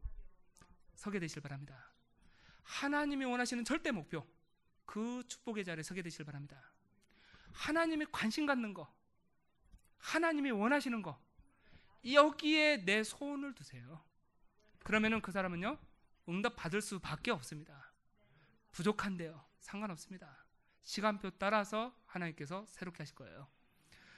서게 0.93 1.18
되실 1.20 1.41
바랍니다. 1.41 1.91
하나님이 2.62 3.26
원하시는 3.26 3.66
절대 3.66 3.89
목표 3.89 4.24
그 4.86 5.24
축복의 5.28 5.66
자리에 5.66 5.82
서게 5.82 6.04
되실 6.04 6.26
바랍니다. 6.26 6.75
하나님이 7.56 8.06
관심 8.12 8.45
갖는 8.45 8.74
거 8.74 8.93
하나님이 9.97 10.51
원하시는 10.51 11.01
거 11.01 11.20
여기에 12.06 12.86
내 12.86 13.03
손을 13.03 13.56
두세요. 13.56 14.03
그러면은 14.84 15.22
그 15.22 15.32
사람은요 15.32 15.78
응답 16.30 16.56
받을 16.56 16.82
수밖에 16.82 17.32
없습니다. 17.32 17.91
부족한데요 18.72 19.43
상관없습니다. 19.60 20.45
시간표 20.84 21.32
따라서 21.39 21.95
하나님께서 22.06 22.66
새롭게 22.68 22.99
하실 22.99 23.16
거예요. 23.16 23.47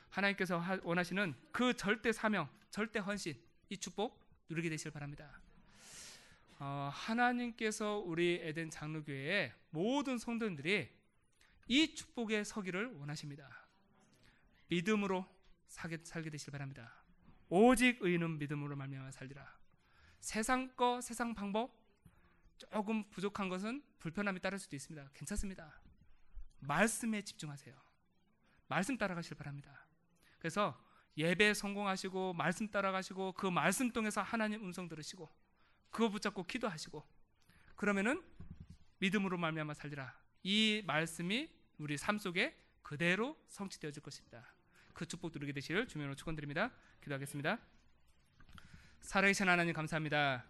하나님께서 0.10 0.62
원하시는 0.84 1.36
그 1.52 1.76
절대 1.76 2.12
사명, 2.12 2.50
절대 2.70 3.00
헌신, 3.00 3.40
이 3.70 3.78
축복 3.78 4.20
누리게 4.50 4.70
되실 4.70 4.92
바랍니다. 4.92 5.40
어, 6.60 6.90
하나님께서 6.92 7.98
우리 8.00 8.40
에덴 8.42 8.70
장로교회의 8.70 9.54
모든 9.70 10.18
성도들이 10.18 10.97
이 11.68 11.94
축복에 11.94 12.44
서기를 12.44 12.94
원하십니다. 12.96 13.68
믿음으로 14.70 15.26
살게, 15.68 16.00
살게 16.04 16.30
되실 16.30 16.52
바랍니다. 16.52 17.04
오직 17.50 17.98
의는 18.02 18.40
믿음으로 18.40 18.76
말미암아 18.76 19.12
살리라. 19.12 19.58
세상 20.20 20.76
거, 20.76 21.02
세상 21.02 21.34
방법 21.34 21.72
조금 22.58 23.10
부족한 23.10 23.50
것은 23.50 23.84
불편함이 24.00 24.40
따를 24.40 24.60
수도 24.60 24.76
있습니다. 24.76 25.12
괜찮습니다. 25.14 25.82
말씀에 26.60 27.22
집중하세요. 27.22 27.76
말씀 28.68 28.98
따라가실 28.98 29.38
바랍니다. 29.38 29.86
그래서 30.40 30.78
예배 31.18 31.54
성공하시고 31.54 32.34
말씀 32.34 32.70
따라가시고 32.70 33.34
그 33.34 33.48
말씀 33.48 33.92
통해서 33.92 34.22
하나님 34.22 34.64
음성 34.64 34.88
들으시고 34.88 35.30
그거 35.90 36.10
붙잡고 36.10 36.44
기도하시고 36.44 37.04
그러면은 37.76 38.24
믿음으로 39.00 39.38
말미암아 39.38 39.74
살리라. 39.74 40.14
이 40.44 40.84
말씀이 40.86 41.57
우리 41.78 41.98
삶 41.98 42.18
속에 42.18 42.58
그대로 42.82 43.38
성취되어질 43.48 44.02
것입니다. 44.02 44.54
그 44.94 45.06
축복 45.06 45.32
누리게 45.34 45.54
되시를 45.54 45.88
주님으로 45.88 46.16
축원드립니다. 46.16 46.72
기도하겠습니다. 47.02 47.60
살아계신 49.02 49.48
하나님 49.48 49.74
감사합니다. 49.74 50.46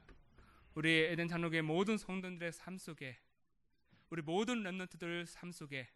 우리 0.74 0.90
에덴 0.90 1.28
장로교의 1.28 1.64
모든 1.64 1.98
성도들의 1.98 2.52
삶 2.52 2.78
속에 2.78 3.20
우리 4.10 4.22
모든 4.22 4.64
렘넌트들 4.64 5.26
삶 5.26 5.52
속에 5.52 5.90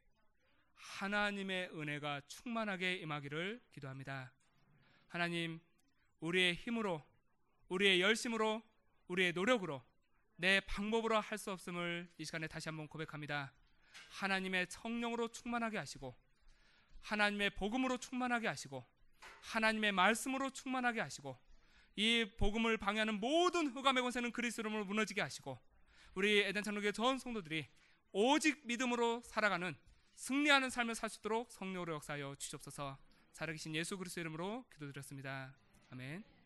하나님의 0.76 1.70
은혜가 1.74 2.22
충만하게 2.28 2.96
임하기를 2.96 3.62
기도합니다. 3.72 4.34
하나님, 5.08 5.60
우리의 6.20 6.56
힘으로, 6.56 7.06
우리의 7.70 8.02
열심으로, 8.02 8.62
우리의 9.08 9.34
노력으로, 9.34 9.84
내 10.36 10.60
방법으로 10.62 11.20
할 11.20 11.38
수 11.38 11.52
없음을 11.52 12.10
이 12.18 12.26
시간에 12.26 12.48
다시 12.48 12.70
한번 12.70 12.88
고백합니다. 12.88 13.54
하나님의 14.10 14.68
성령으로 14.70 15.30
충만하게 15.30 15.78
하시고, 15.78 16.16
하나님의 17.02 17.52
복음으로 17.52 17.98
충만하게 17.98 18.48
하시고, 18.48 18.86
하나님의 19.42 19.92
말씀으로 19.92 20.50
충만하게 20.52 21.02
하시고, 21.02 21.38
이 21.96 22.26
복음을 22.38 22.78
방해하는 22.78 23.20
모든 23.20 23.68
흑암의 23.68 24.04
권세는 24.04 24.32
그리스도로 24.32 24.86
무너지게 24.86 25.22
하시고, 25.22 25.60
우리 26.14 26.40
에덴 26.40 26.64
장로교의 26.64 26.94
전 26.94 27.18
성도들이 27.18 27.68
오직 28.12 28.62
믿음으로 28.66 29.22
살아가는 29.26 29.76
승리하는 30.16 30.70
삶을 30.70 30.96
살 30.96 31.10
수 31.10 31.20
있도록 31.20 31.52
성령으로 31.52 31.96
역사하여 31.96 32.36
주시옵소서. 32.36 32.98
살아계신 33.34 33.74
예수 33.76 33.98
그리스도 33.98 34.22
이름으로 34.22 34.66
기도드렸습니다. 34.74 35.56
아멘. 35.90 36.41